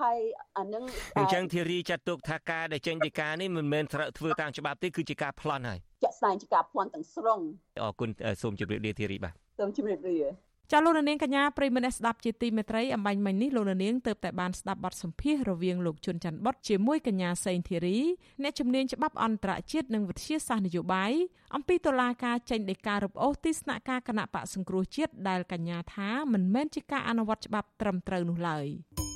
[0.00, 0.18] ហើយ
[0.58, 0.84] អានឹង
[1.18, 7.40] អញ្ចឹងធីរីចាត់ទុកថាការដែលចេញពីការនេះមិនមែនត្រូវធ្វើតាមច្បាប់ទេគឺជាការប្លន់ហើយជាក់ស្ដែងជាការប្លន់ទាំងស្រុង
[7.82, 8.08] អរគុណ
[8.42, 10.18] សូមជម្រាបលាធីរីបាទសូមជម្រាបលា
[10.72, 17.98] ចាលោកនាងកញ្ញាប្រិមនៈស្ដាប់ជាទីមេត្រីអំបញ្ញមិញនេះលោកនាងទៅតែបានស្ដាប់បទសម្ភាសរវាងលោកជុនច័ន្ទបុតជាមួយកញ្ញាសេងធីរី
[18.42, 21.12] អ្នកជំនាញច្បាប់អន្តរជាតិនិងវិទ្យាសាស្ត្រនយោបាយ
[21.54, 28.68] អំពីតុលាការចេញដីការរំអូសទីស្នាក់ការគណៈបកសង្គ្រោះជាតិដែលកញ្ញាថាមិនមែនជាការអនុវត្តច្បាប់ត្រឹមត្រូវនោះឡើយ។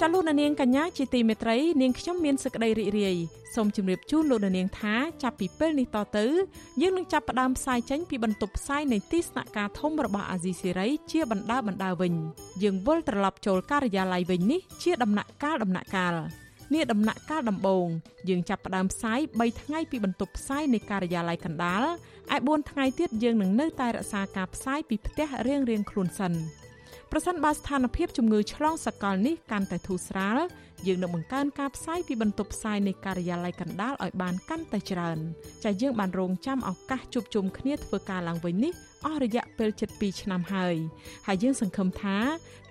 [0.00, 3.16] ចលនានាងកញ្ញាជាទីមេត្រីនាងខ្ញុំមានសេចក្តីរីករាយ
[3.54, 6.26] សូមជម្រាបជូនលោកនាងថាចាប់ពីពេលនេះតទៅ
[6.80, 12.14] យើងនឹងចាប់ផ្ដើមផ្សាយចេញពីបន្ទប់ផ្សាយនៃទីស្នាក់ការធំរបស់អាស៊ីសេរីជាបណ្ដាបណ្ដាវិញ
[12.62, 16.14] យើងវិលត្រឡប់ចូលការិយាល័យវិញនេះជាដំណាក់កាលដំណាក់កាល
[16.74, 17.86] នេះដំណាក់កាលដំបូង
[18.28, 21.84] យើងចាប់ផ្ដើមផ្សាយ3ថ្ងៃពីបន្ទប់ផ្សាយនៃការិយាល័យកណ្ដាល
[22.34, 26.34] ឯ4ថ្ងៃទៀតយើងនឹងនៅតែរក្សាការផ្សាយពីផ្ទះរៀងៗខ្លួនសិន។
[27.12, 30.38] ប្រសិនបើស្ថានភាពជំងឺឆ្លងសកលនេះកាន់តែធូរស្រាល
[30.86, 35.18] យើងនឹងបង្កើនការផ្សាយពីបន្ទប់ផ្សាយនៃការិយាល័យកណ្ដាលឲ្យបានកាន់តែច្រើន
[35.64, 38.72] ចាយើងបានរងចាំឱកាសជួបជុំគ្នាធ្វើការឡើងវិញនេះ
[39.06, 40.76] អស់រយៈពេលជិត2ឆ្នាំហើយ
[41.26, 42.16] ហើយយើងសង្ឃឹមថា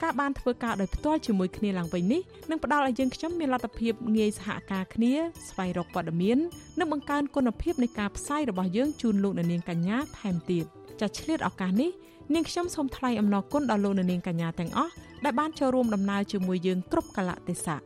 [0.03, 5.13] ការបានធ្វើការដោយផ្ទាល់ជាមួយគ្នាឡើងវិញនេះនឹងផ្ដល់ឲ្យយើងខ្ញុំមានលទ្ធភាពងាយសហការគ្នា
[5.49, 6.37] ស្វែងរកព័ត៌មាន
[6.79, 10.65] និងបង្កើនគុណភាពនៃការផ្សាយរបស់យើងជូនលោកអ្នកនាងកញ្ញាថែមទៀត
[11.01, 11.91] ចាឆ្លៀតឱកាសនេះ
[12.33, 17.79] នាងខ្ញុំសូមថ្លែងអំណរគុណដល់លោកនាងកញ្ញាទាំងអស់ដែលបានចូលរួមដំណើរជាមួយយើងគ្រប់កលៈទេសៈ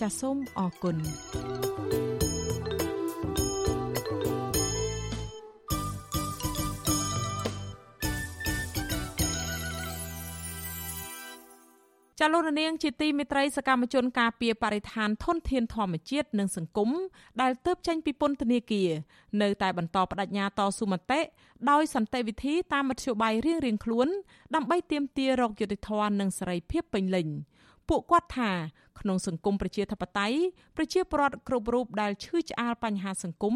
[0.00, 0.96] ចាសសូមអរគុណ
[12.22, 16.90] ចាលោករនាងជាទីមេត្រីសកម្មជនការពារបរិស្ថានធនធានធម្មជាតិនិងសង្គម
[17.40, 18.90] ដែលទើបចេញពីពន្ធនាគារ
[19.42, 21.20] នៅតែបន្តបដិញ្ញាតស៊ូមតិ
[21.70, 24.08] ដោយសន្តិវិធីតាមមធ្យោបាយរៀងៗខ្លួន
[24.54, 27.28] ដើម្បីទាមទាររកយុត្តិធម៌និងសេរីភាពពេញលេញ
[27.88, 28.50] ពួកគាត់ថា
[29.00, 30.38] ក្នុងសង្គមប្រជាធិបតេយ្យ
[30.76, 33.54] ប្រជាពលរដ្ឋគ្រប់រូបដែលឈឺឆ្អាលបញ្ហាសង្គម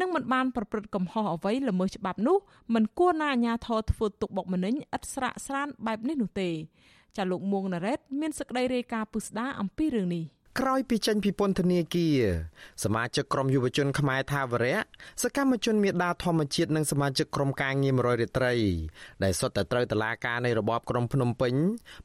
[0.00, 2.36] និងមិនបានប្រព្រឹត្តកំហុសអ្វីល្មើសច្បាប់នោះ
[2.74, 6.50] មិនគួរណាអាជ្ញាធរធ្វើទុកបុកម្នេញឥតស្រាកស្រានបែបនេះនោះទេ
[7.16, 10.24] ចាលោកមួងណារ៉េតមានសេចក្តីរាយការណ៍ពុស្ដាអំពីរឿងនេះ
[10.60, 12.16] ក្រោយពីចេញពីពន្ធនាគារ
[12.84, 14.78] សមាជិកក្រុមយុវជនខ្មែរថាវរៈ
[15.22, 18.54] សកម្មជនមេដាធម្មជាតិនិងសមាជិកក្រុមការងារ100រាត្រី
[19.22, 21.54] ដែលសុទ្ធតែត្រូវតឡាការនៃរបបក្រុងភ្នំពេញ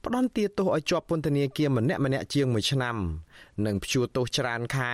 [0.05, 2.97] ផ្ដន្ទាទោសឲ្យជាប់ពន្ធនាគារម្នាក់ម្នាក់ជាង1ឆ្នាំ
[3.66, 4.93] និងព្យួរទោសច្រើនខែ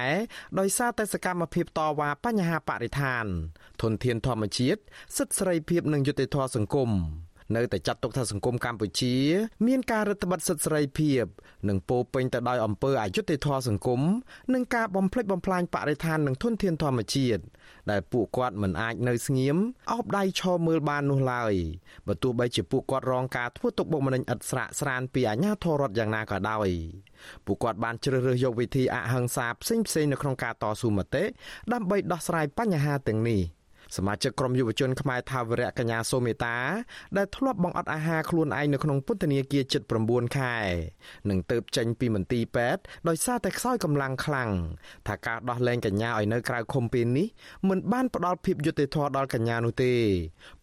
[0.59, 3.25] ដោយសារតែសកម្មភាពតវ៉ាបញ្ហាបរិស្ថាន
[3.81, 4.79] ធនធានធម្មជាតិ
[5.17, 6.91] សិទ្ធិសេរីភាពនិងយុត្តិធម៌សង្គម
[7.55, 9.15] នៅតែចាត់ទុកថាសង្គមកម្ពុជា
[9.67, 11.23] មានការរឹតបន្តឹងសិទ្ធិសេរីភាព
[11.69, 14.01] និងពោពេញទៅដោយអំពើអយុត្តិធម៌សង្គម
[14.53, 17.43] និងការបំផ្លិចបំផ្លាញបរិស្ថាននិងធនធានធម្មជាតិ
[17.91, 19.57] ដែលពួកគាត់មិនអាចនៅស្ងៀម
[19.91, 21.53] អោបដៃឈរមើលបាននោះឡើយ
[22.07, 26.69] បើទោះបីជាពួកគាត់រងការធ្វើទុកបុកម្នេញឥតស្រាកស្រានពីអាជ្ញាធររដ្ឋយ៉ាងណាក៏ដោយ
[27.45, 31.23] ពួកគាត់បានជ្រើសរើសយកវិធីអហិង្សាផ្សេងៗនៅក្នុងការតស៊ូមតិ
[31.73, 33.41] ដើម្បីដោះស្រាយបញ្ហាទាំងនេះ។
[33.95, 36.57] សមាជិកក្រុមយុវជនខ្មែរថាវរៈកញ្ញាសូមេតា
[37.17, 40.55] ដែលធ្លាប់បង្អត់អាហារខ្លួនឯងនៅក្នុងពន្ធនាគារជិត9ខែ
[41.29, 44.49] នឹងទៅចេញពីមន្ទីរពេទ្យដោយសារតែខ្សោយកម្លាំងខ្លាំង
[45.07, 47.27] ថាការដោះលែងកញ្ញាឲ្យនៅក្រៅឃុំពេលនេះ
[47.69, 49.93] មិនបានផ្ដល់ភាពយុត្តិធម៌ដល់កញ្ញានោះទេ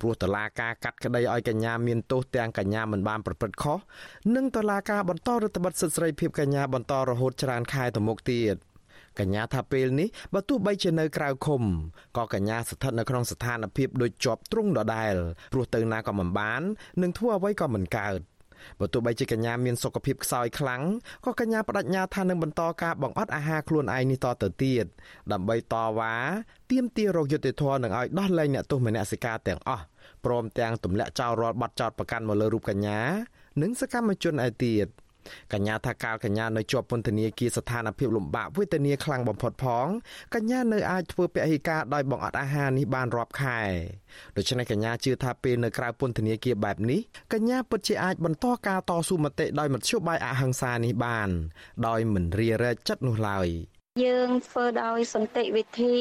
[0.00, 3.78] ព្រោះតឡាការកាត់ក្តីឲ្យកញ្ញាមានទោសទាំងកញ្ញាមិនបានប្រព្រឹត្តខុស
[4.34, 8.56] និងតឡាការបន្តរដ្ឋបတ်សិទ្ធិសេរីភាពកញ្ញាបន្តរហូតច្រើនខែទៅមុខទៀត។
[9.18, 11.62] កញ្ញាថាពេលនេះបើទោះបីជានៅក្រៅឃុំ
[12.16, 15.14] ក៏កញ្ញាស្ថិតនៅក្នុងស្ថានភាពដូចជាប់ទ្រង់ដដែល
[15.52, 16.62] ព្រោះទៅណាក៏មិនបាន
[17.02, 18.20] នឹងធ្វើអ្វីក៏មិនកើត
[18.80, 20.82] បើទោះបីជាកញ្ញាមានសុខភាពខ្សោយខ្លាំង
[21.24, 24.86] ក៏កញ្ញាបដិញ្ញាថានឹងបន្តការបង្អត់អាហារខ្លួនឯងនេះតទៅទៀត
[25.32, 26.14] ដើម្បីតវ៉ា
[26.70, 29.84] ទាមទាររកយុត្តិធម៌និងឲ្យដោះលែងអ្នកទោសមនសិការទាំងអស់
[30.24, 33.00] ព្រមទាំងទម្លាក់ចោលរាល់បទចោទប្រកាន់មកលើរូបកញ្ញា
[33.62, 34.86] និងសកម្មជនឯទៀត។
[35.52, 39.86] កញ្ញាថាកាលកញ្ញានៅជាប់ពន្ធនាគារស្ថានភាពលំបាកវេទនាខ្លាំងបំផុតផង
[40.34, 43.60] កញ្ញានៅអាចធ្វើពហិការដោយបង្អត់អាហារនេះបានរាប់ខែ
[44.36, 47.00] ដូច្នេះកញ្ញាជឿថាពេលនៅក្រៅពន្ធនាគារបែបនេះ
[47.32, 51.28] កញ្ញាពិតជាអាចបន្តការតស៊ូមតិដោយមធ្យោបាយអហិង្សានេះបាន
[51.86, 53.48] ដោយមិនរារែកចិត្តនោះឡើយ
[54.04, 55.96] យើងធ្វើដោយសន្តិវិធី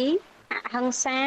[0.52, 1.22] អហិង្សា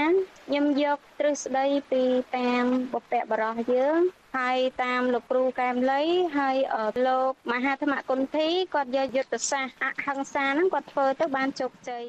[0.47, 2.03] ខ្ញុំយកទ្រឹស្ដីពី
[2.39, 3.99] តាមបពៈបរោះយើង
[4.37, 6.03] ហើយតាមលោកគ្រូកែមលី
[6.39, 6.57] ហើយ
[7.07, 12.05] លោកមហាធម្មគុន្ធីគាត់យកយុទ្ធសាស្ត្រអហិង្សាហ្នឹងគាត់ធ្វើទៅបានជោគជ័យ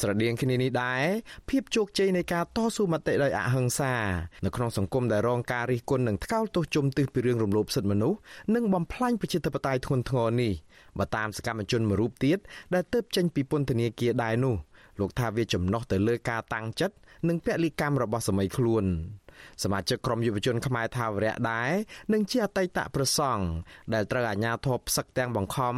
[0.00, 1.04] ស្រដៀងគ្នានេះដែរ
[1.50, 3.94] ភាពជោគជ័យនៃការតស៊ូមតិដោយអហិង្សា
[4.44, 8.18] នៅក្នុងសង្គមដែលរងការរិះគន់និងថ្កោលទោសជុំទិសពីរឿងរំលោភសិទ្ធិមនុស្ស
[8.54, 10.52] និងបំផ្លាញប្រជាធិបតេយ្យធ្ងន់ធ្ងរនេះ
[10.98, 12.38] បើតាមសកម្មជនមួយរូបទៀត
[12.74, 14.54] ដែលទៅចេញពីពន្ធនាគារដែរនោះ
[15.00, 16.94] លោកថាវាចំណុះទៅលើការតាំងចិត្ត
[17.28, 18.84] និងពលិកម្មរបស់សម័យខ្លួន
[19.62, 21.70] សមាជិកក្រុមយុវជនខ្មែរថាវរៈដែរ
[22.12, 23.44] និងជាអតីតប្រសង់
[23.94, 25.76] ដែលត្រូវអាជ្ញាធរផ្សឹកទាំងបង្ខំ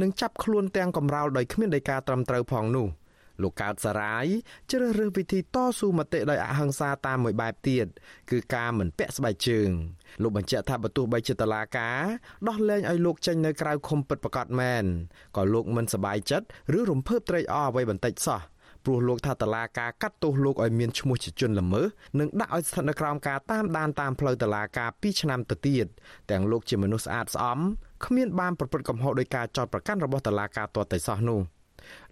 [0.00, 2.88] និងចាប់ខ្លួនទាំងកំរោលដោយគ្មានដីកាត្រឹមត្រូវផងនោះ
[3.42, 4.26] លោកកើតសារាយ
[4.70, 7.86] ជ្រើសរើសវិធីតស៊ូមតិដោយអហិង្សាតាមមួយបែបទៀត
[8.30, 9.68] គឺការមិនពាក់ស្បែកជើង
[10.22, 12.02] លោកបញ្ជាក់ថាបើទោះបីជាតឡាការ
[12.48, 14.84] ដោះលែងឲ្យលោកចេញនៅក្រៅឃុំពិតប្រាកដមែន
[15.36, 16.46] ក៏លោកមិនសប្បាយចិត្ត
[16.78, 18.40] ឬរំភើបត្រេកអរអ្វីបន្តិចសោះ
[18.84, 21.86] ព្រោះលោកថាតឡាការកាត់ទោសលោកឲ្យមានឈ្មោះជាជនល្មើស
[22.18, 25.86] និងដាក់ឲ្យស្ថិតនៅក្រោមការតាមដានតាមផ្លូវតឡាការ2ឆ្នាំទៅទៀត
[26.30, 27.58] ទាំងលោកជាមនុស្សស្អាតស្អំ
[28.04, 31.40] គ្មានបានប្រព្រឹត្តកំហុសដោយការចោទប្រកាន់របស់តឡាការទាល់តែសោះនោះ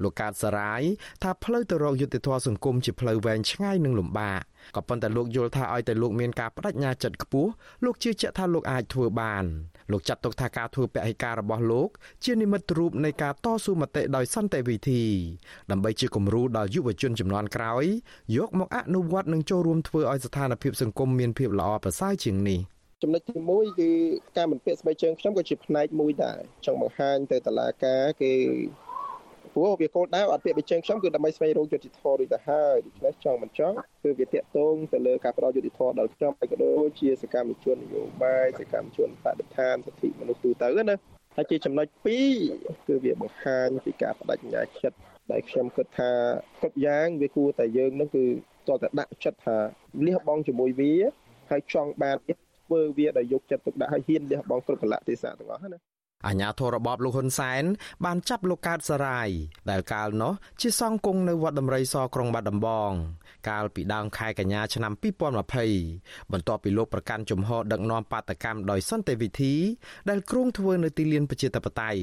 [0.02, 0.82] លោកកើតសារាយ
[1.22, 4.40] ថាផ្លូវទៅរកយុត្តិធម៌សង្គមជាផ្លូវវែងឆ្ងាយនិងលំបាក
[4.76, 7.50] ក៏ប៉ុន្តែលោកយល់ថាឲ្យតែលោកមានការបដិញ្ញាចិត្តខ្ពស់
[7.84, 9.44] លោកជឿជាក់ថាលោកអាចធ្វើបាន
[9.92, 11.88] លោកចាត់ទុកថាការធ្វើពហិការរបស់លោក
[12.24, 15.02] ជានិមិត្តរូបនៃការតស៊ូមតិដោយសន្តិវិធី
[15.70, 17.84] ដើម្បីជាគំរូដល់យុវជនចំនួនក្រោយ
[18.36, 22.60] យកមកអនុវត្តនិងចូលរួមធ្វើឲ្យស្ថានភាពសង្គមមានភាពល្អប្រសើរជាងនេះ
[23.02, 23.90] ចំណុចទី1គឺ
[24.36, 28.32] ការមិនពាក់ស្បែកជើងខ្ញុំក៏ជាផ្នែកមួយដែរចង់បង្ហាញទៅតឡាការគេ
[29.54, 40.96] ព្រោះវាគោលដៅអត់ពាក្យបញ្ចេញខ្ញុំគឺដើម្បីស្វែងរកយុត្តិធម៌ដូចទៅហើយដូច្នេះចង់មិនចង់គឺវាតាក់ទងទៅលើការផ្ដល់យុត្តិធម៌ដល់ខ្ញុំហើយក៏ដូចជាសកម្មជននយោបាយសកម្មជនបដិឋានសិទ្ធិមនុស្សទូទៅណា
[41.36, 41.86] ហើយជាចំណុច
[42.36, 44.96] 2គឺវាបង្ហាញពីការបដិញ្ញាចិត្ត
[45.32, 46.10] ដែលខ្ញុំគិតថា
[46.60, 48.24] គ្រប់យ៉ាងវាគួរតែយើងនឹងគឺ
[48.68, 49.56] តើតែដាក់ចិត្តថា
[50.06, 50.94] លះបង់ជាមួយវា
[51.50, 55.89] ហើយចង់បានធ្វើវាដោយយកចិត្តទុកដាក់ឲ្យហ៊ានលះបង់គ្រប់កលៈទេសៈទាំងអស់ណា
[56.26, 57.64] អាញាធររបបលោកហ៊ុនសែន
[58.04, 59.28] បានចាប់លោកកើតសរាយ
[59.70, 62.92] ដែលកាលនោះជាសង្ឃគង់នៅវត្តដំរីសក្រុងបាត់ដំបង
[63.48, 64.92] កាលពីដើមខែកញ្ញាឆ្នាំ
[65.62, 69.54] 2020បន្ទាប់ពីលោកប្រកាន់ជំហរដឹកនាំបាតកម្មដោយសន្តិវិធី
[70.10, 72.02] ដែលគ្រោងធ្វើនៅទីលានប្រជាធិបតេយ្យ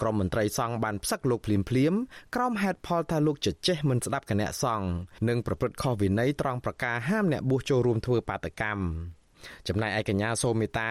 [0.00, 1.94] ក្រមមន្ត្រីសង្ឃបានផ្សឹកលោកភ្លាមភ្លាម
[2.34, 4.88] ក្រោមហេតុផលថាលោកជជែកមិនស្ដាប់គណៈសង្ឃ
[5.28, 9.19] និងប្រព្រឹត្តខុសវិន័យត្រង់ប្រការហាមអ្នកបួសចូលរួមធ្វើបាតកម្ម
[9.68, 10.90] ចំណែកឯកញ្ញាសូមេតា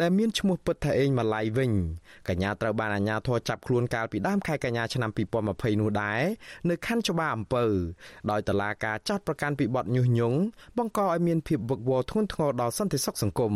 [0.00, 1.72] ដែលមានឈ្មោះពិតថាអេងម៉ាឡៃវិញ
[2.28, 5.10] កញ្ញាត្រូវបានអាជ្ញាធរចាប់ខ្លួនកាលពីដើមខែកញ្ញាឆ្នាំ
[5.46, 6.22] 2020នោះដែរ
[6.70, 7.64] នៅខណ្ឌច្បារអំពៅ
[8.30, 10.38] ដោយតឡាការចាត់ប្រកាន់ពីបទញុះញង់
[10.78, 13.54] បង្កឲ្យមានភាពវឹកវរធ្ងន់ធ្ងរដល់សន្តិសុខសង្គម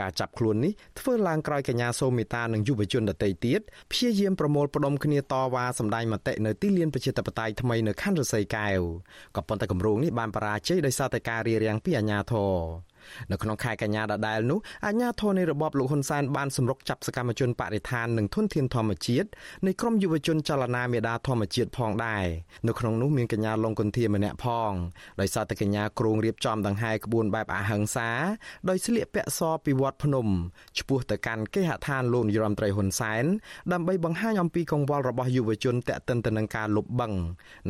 [0.00, 3.60] ការចាប់ខ្លួននេះធ្វើឡើងក្រោយកញ្ញាសូមេតានិងយុវជនដទៃទៀត
[3.90, 8.80] ព្យាយាមប្រមូលផ្ដុំគ្នាតវ៉ាសម្ដែងមតិនៅទីលានប្រជាធិបតេយ្យថ្មីនៅខណ្ឌរសីកែវ
[9.36, 12.89] ក៏ប៉ុន្តែគម្រោងនេះបានបរាជ័យដោយសារតែការរារាំងពីអាជ្ញាធរ
[13.32, 19.28] នៅក្នុងខែកញ្ញាដដែលនោះអាជ្ញាធរនៃរបបលោកហ៊ុនសែនបានសម្រុកចាប់សកម្មជនបរិស្ថាននិងធនធានធម្មជាតិ
[19.66, 22.24] នៃក្រមយុវជនចលនាមេដាធម្មជាតិផងដែរ
[22.68, 24.72] នៅក្នុងនោះមានកញ្ញាលងគុន្ធាម្នាក់ផង
[25.20, 28.10] ដោយសារតែកញ្ញាគ្រងរៀបចំដង្ហែក្បួនបែបអហិង្សា
[28.68, 30.26] ដោយស្លៀកពាក់សពីវត្តភ្នំ
[30.78, 33.24] ឆ្ពោះទៅកាន់គេហដ្ឋានលោកនាយរដ្ឋមន្ត្រីហ៊ុនសែន
[33.72, 37.18] ដើម្បីបង្ហាញអំពីកង្វល់របស់យុវជនតាក់ទិនទៅនឹងការលុបបង្ក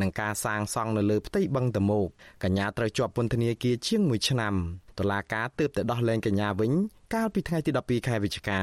[0.01, 2.07] និងការសាងសង់នៅលើផ្ទៃបឹងតមោក
[2.43, 4.55] កញ្ញាត្រូវជាប់ពន្ធនាគារជាង1ឆ្នាំ
[4.99, 6.71] តុលាការទើបតែដោះលែងកញ្ញាវិញ
[7.13, 8.61] កាលពីថ្ងៃទី12ខែវិច្ឆិកា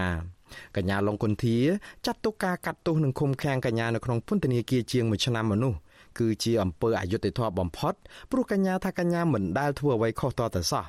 [0.77, 1.59] កញ្ញាលងគុន្ធា
[2.07, 5.79] ចាត់ទុកការកាត់ទោសនិងឃុំឃាំងកញ្ញានៅក្នុងពន្ធនាគារជាង1ឆ្នាំមនុស្ស
[6.19, 7.95] គឺជាអំពើអយុត្តិធម៌បំផុត
[8.31, 10.85] ព្រោះកញ្ញាថាកញ្ញាមិនដែលធ្វើអ្វីខុសតទៅសោះ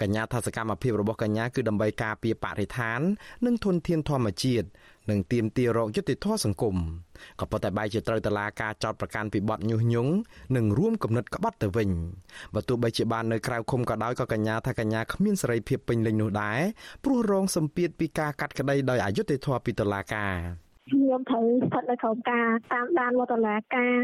[0.00, 3.00] កញ្ញាថាសកម្មភាពរបស់កញ្ញាគឺដើម្បីការពារបរិស្ថាន
[3.46, 4.66] និងធនធានធម្មជាតិ
[5.10, 6.76] និងទាមទាររកយុត្តិធម៌សង្គម
[7.40, 10.12] ក៏ប៉ុន្តែបែរជាត្រូវតឡាការចោតប្រកាន់ពីបទញុះញង់
[10.56, 11.90] និងរួមគំនិតក្បត់ទៅវិញ
[12.54, 16.60] បើទោះបីជាបាននៅក្រៅឃុំក៏ដោយក៏កញ្ញាថាកញ្ញាគ្មានសេរីភាពពេញលេញនោះដែរ
[17.04, 23.96] ព្រោះរងសម្ពាធពីការកាត់ក្តីដោយអយុត្តិធម៌ពីតឡាការ ខ្ញុំត្រូវស្ថិតនៅក្រោមការតាមដានវត្តលាការ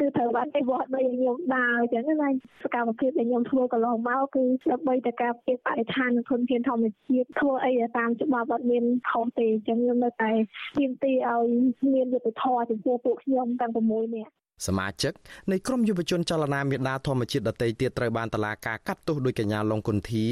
[0.00, 2.30] គឺត្រូវបានគេវត្តដូចខ្ញុំដើរអញ្ចឹងណា
[2.62, 10.32] សកម្មភាពដែលខ្ញុំធ្វើកន្លងមកគឺដើម្បីតែការពារបរិស្ថាននិងធនធានធម្មជាតិធ្វើអីតាមច្បាប់អត់មានខុសទេអញ្ចឹងខ្ញុំនៅតែ
[10.76, 11.46] ទាមទារឲ្យ
[11.92, 14.32] មានយុត្តិធម៌ចំពោះពួកខ្ញុំទាំង6នាក់
[14.66, 15.12] សមាជិក
[15.52, 20.26] នៃក្រមយុវជនចលនាមេដាធម្មជាតិដតីទៀតត្រូវបានតឡាការកាត់ទោសដោយកញ្ញាលងគុន្ធា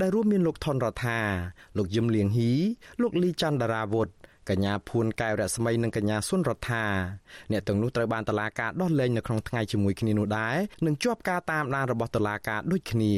[0.00, 1.20] ដែលរួមមានលោកថនរដ្ឋា
[1.78, 2.52] លោកយឹមលៀងហ៊ី
[3.02, 4.08] លោកលីច័ន្ទរាវុធ
[4.50, 6.84] កញ្ញាភួនកែវរស្មីនិងកញ្ញាសុនរដ្ឋា
[7.52, 13.14] អ្នកទាំងនោះត្រូវបានតឡាការដោះលែងនៅក្នុងថ្ងៃជាមួយគ្នានោះដែរនិងជាប់ការតាមដានរបស់តឡាការដូចគ្នា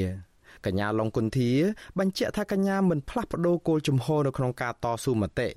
[0.66, 1.52] កញ្ញាឡុងគុន្ធា
[1.98, 5.48] បញ្ជាក់ថាកញ្ញាមិនផ្លាស់ប្ដូរគោលជំហរនៅក្នុងការតស៊ូមតិ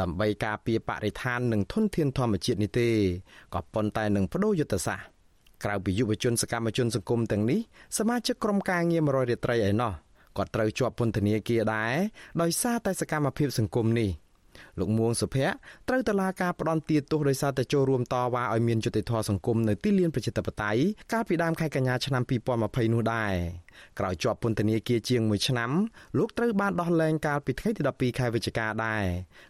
[0.00, 2.88] ដើម្បីការពារបរិស្ថាននិងធនធានធម្មជាតិនេះទេ
[3.54, 5.06] ក៏ប៉ុន្តែនឹងបដូរយុទ្ធសាស្ត្រ
[5.64, 7.60] ក្រៅពីយុវជនសកម្មជនសង្គមទាំងនេះ
[7.98, 9.92] សមាជិកក្រុមការងារ100រាត្រីឯណោះ
[10.38, 11.94] ក៏ត្រូវជាប់ពន្ធនាគារដែរ
[12.42, 14.10] ដោយសារតែសកម្មភាពសង្គមនេះ
[14.78, 15.54] លោកមួងសុភ័ក្រ
[15.88, 20.82] ត្រូវតឡាការផ្ដន់ទាទោសដោយសារតែចូលរួមតវ៉ាឲ្យមានយុត្តិធម៌សង្គមនៅទីលានប្រជាធិបតេយ្យ
[21.12, 22.22] កាលពីដើមខែកញ្ញាឆ្នាំ
[22.58, 23.34] 2020នោះដែរ
[23.98, 25.70] ក្រោយជាប់ពន្ធនាគារជាង1ឆ្នាំ
[26.18, 29.04] លោកត្រូវបានដោះលែងកាលពីថ្ងៃទី12ខែវិច្ឆិកាដែរ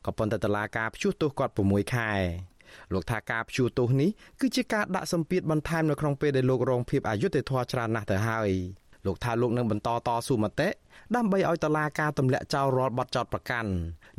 [0.06, 2.12] ក៏ប៉ុន្តែតឡាការព្យួរទោសគាត់6ខែ
[2.92, 8.50] លោកថាការព្យួរទោសនេះគឺជាការដាក់សម្ពាធបន្ថែមនៅក្នុងពេលដែលលោករងភាពអយុត្តិធម៌ច្រើនណាស់ទៅហើយ
[9.06, 10.68] លោកថាលោកនឹងបន្តតស៊ូមតិ
[11.16, 13.70] ដើម្បីឲ្យតឡាការទម្លាក់ចោលរាល់បទចោទប្រកាន់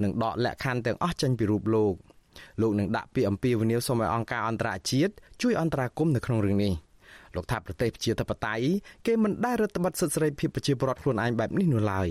[0.03, 1.95] និងដកលក្ខខណ្ឌទាំងអស់ចេញពីរូបលោក
[2.61, 6.73] លោកនឹងដាក់ពាក្យអំពាវនាវសូមឲ្យអង្គការអន្តរជាតិជួយអន្តរាគមន៍នៅក្នុងរឿងនេះ
[7.35, 8.65] លោកថាប្រទេសប្រជាធិបតេយ្យ
[9.05, 12.09] គេមិនដែលរដ្ឋបတ်សិទ្ធិសេរីភាពប្រជាពលរដ្ឋខ្លួនឯងបែបនេះនោះឡើយ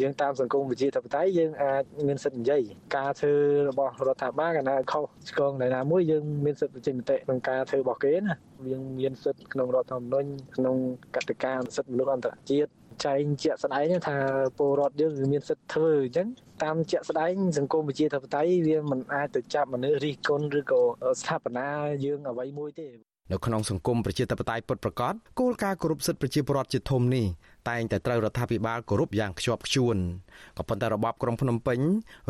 [0.00, 2.62] យើងតាមសង្គមវិជាធិបតេយ្យយើងអាចមានសិទ្ធិនិយាយ
[2.96, 3.34] ការធ្វើ
[3.68, 8.34] របស់រដ្ឋាភិបាលកណាខុសឆ្គងនៅណាមួយយើងមានសិទ្ធិបញ្ចេញមតិក្នុងការធ្វើរបស់គេណា
[8.70, 10.76] យើងមានសិទ្ធិក្នុងរដ្ឋធម្មនុញ្ញក្នុង
[11.14, 12.70] កតិកាសិទ្ធិមនុស្សអន្តរជាតិ
[13.04, 14.18] ចែងជាក់ស្ដែងថា
[14.58, 16.28] ពលរដ្ឋយើងមានសិទ្ធិធ្វើអញ្ចឹង
[16.62, 20.82] តាមជាក់ស្ដែងសង្គមវិជាធិបតេយ្យវាមិនអាចទៅចាប់មនុស្សរិះគន់ឬក៏
[21.20, 21.68] ស្ថាបនា
[22.04, 22.88] យើងអ្វីមួយទេ
[23.32, 27.26] នៅក្នុងសង្គមប្រជាធិបតេយ្យពិតប្រាកដគោលការណ៍គោរពសិទ្ធិប្រជាពលរដ្ឋជាធំនេះ
[27.68, 29.96] តែងតែត្រូវរដ្ឋាភិបាលគោរពយ៉ាងខ្ជាប់ខ្ជួន
[30.58, 31.80] ក៏ប៉ុន្តែរបបក្រុងភ្នំពេញ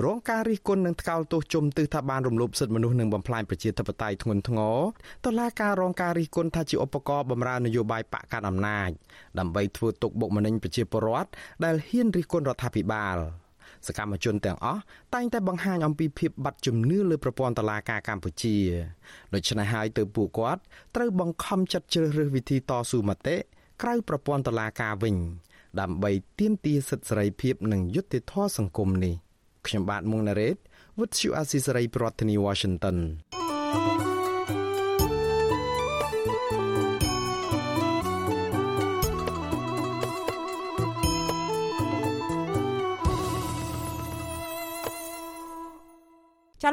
[0.04, 4.78] រងការរិះគន់និងថ្កោលទោសជុំទិសថាបានរំលោភសិទ្ធិមនុស្សនិងបំផ្លាញប្រជាធិបតេយ្យធ្ងន់ធ្ងរ
[5.24, 8.90] តឡាការរងការរិះគន់ថាជាឧបករណ៍បម្រើនយោបាយបកកាន់អំណាច
[9.38, 11.30] ដើម្បីធ្វើទុកបុកម្នេញប្រជាពលរដ្ឋ
[11.64, 13.18] ដែលហ៊ានរិះគន់រដ្ឋាភិបាល
[13.86, 14.80] សកម្មជនទាំងអស់
[15.14, 18.56] តែងតែបង្ហាញអំពីភាពបាត់ជំនឿលើប្រព័ន្ធតុលាការកម្ពុជា
[19.34, 20.60] ដូច្នេះហើយទៅពួកគាត់
[20.96, 23.36] ត្រូវបង្ខំចិត្តជ្រើសរើសវិធីតស៊ូមតិ
[23.82, 25.16] ក្រៅប្រព័ន្ធតុលាការវិញ
[25.80, 29.14] ដើម្បីទាមទារសិទ្ធិសេរីភាពនិងយុត្តិធម៌សង្គមនេះ
[29.66, 30.56] ខ្ញុំបាទមុងណារ៉េត
[30.98, 32.96] With you Asisari ប្រធានាធិបតី Washington
[33.72, 34.05] thank you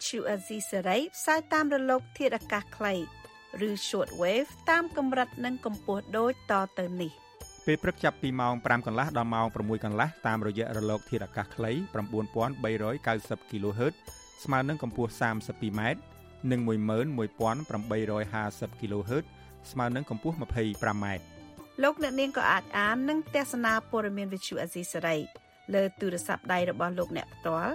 [0.00, 2.94] ទ្យុអាស៊ីសេរីផ្សាយតាមរលក ធាតុអាកាសខ្លី
[3.68, 7.12] ឬ short wave តាមកម្រិតនិងកម្ពស់ដូចតទៅនេះ។
[7.68, 11.72] ពេលព្រឹកចាប់ពីម៉ោង5កន្លះដល់ម៉ោង6កន្លះតាមរយៈរលកធាតុអាកាសខ្លី
[12.36, 13.94] 9390 kHz
[14.44, 15.80] ស្មើនឹងកម្ពស់ 32m
[16.50, 19.24] និង11850 kHz
[19.70, 21.06] ស្មើនឹងកម្ពស់ 25m
[21.82, 25.16] លោកអ្នកនាងក៏អាចអាននិងទស្សនាព័ត៌មានវិទ្យុអេស៊ីសរ៉ៃ
[25.74, 27.74] លើទូរស័ព្ទដៃរបស់លោកអ្នកផ្ទាល់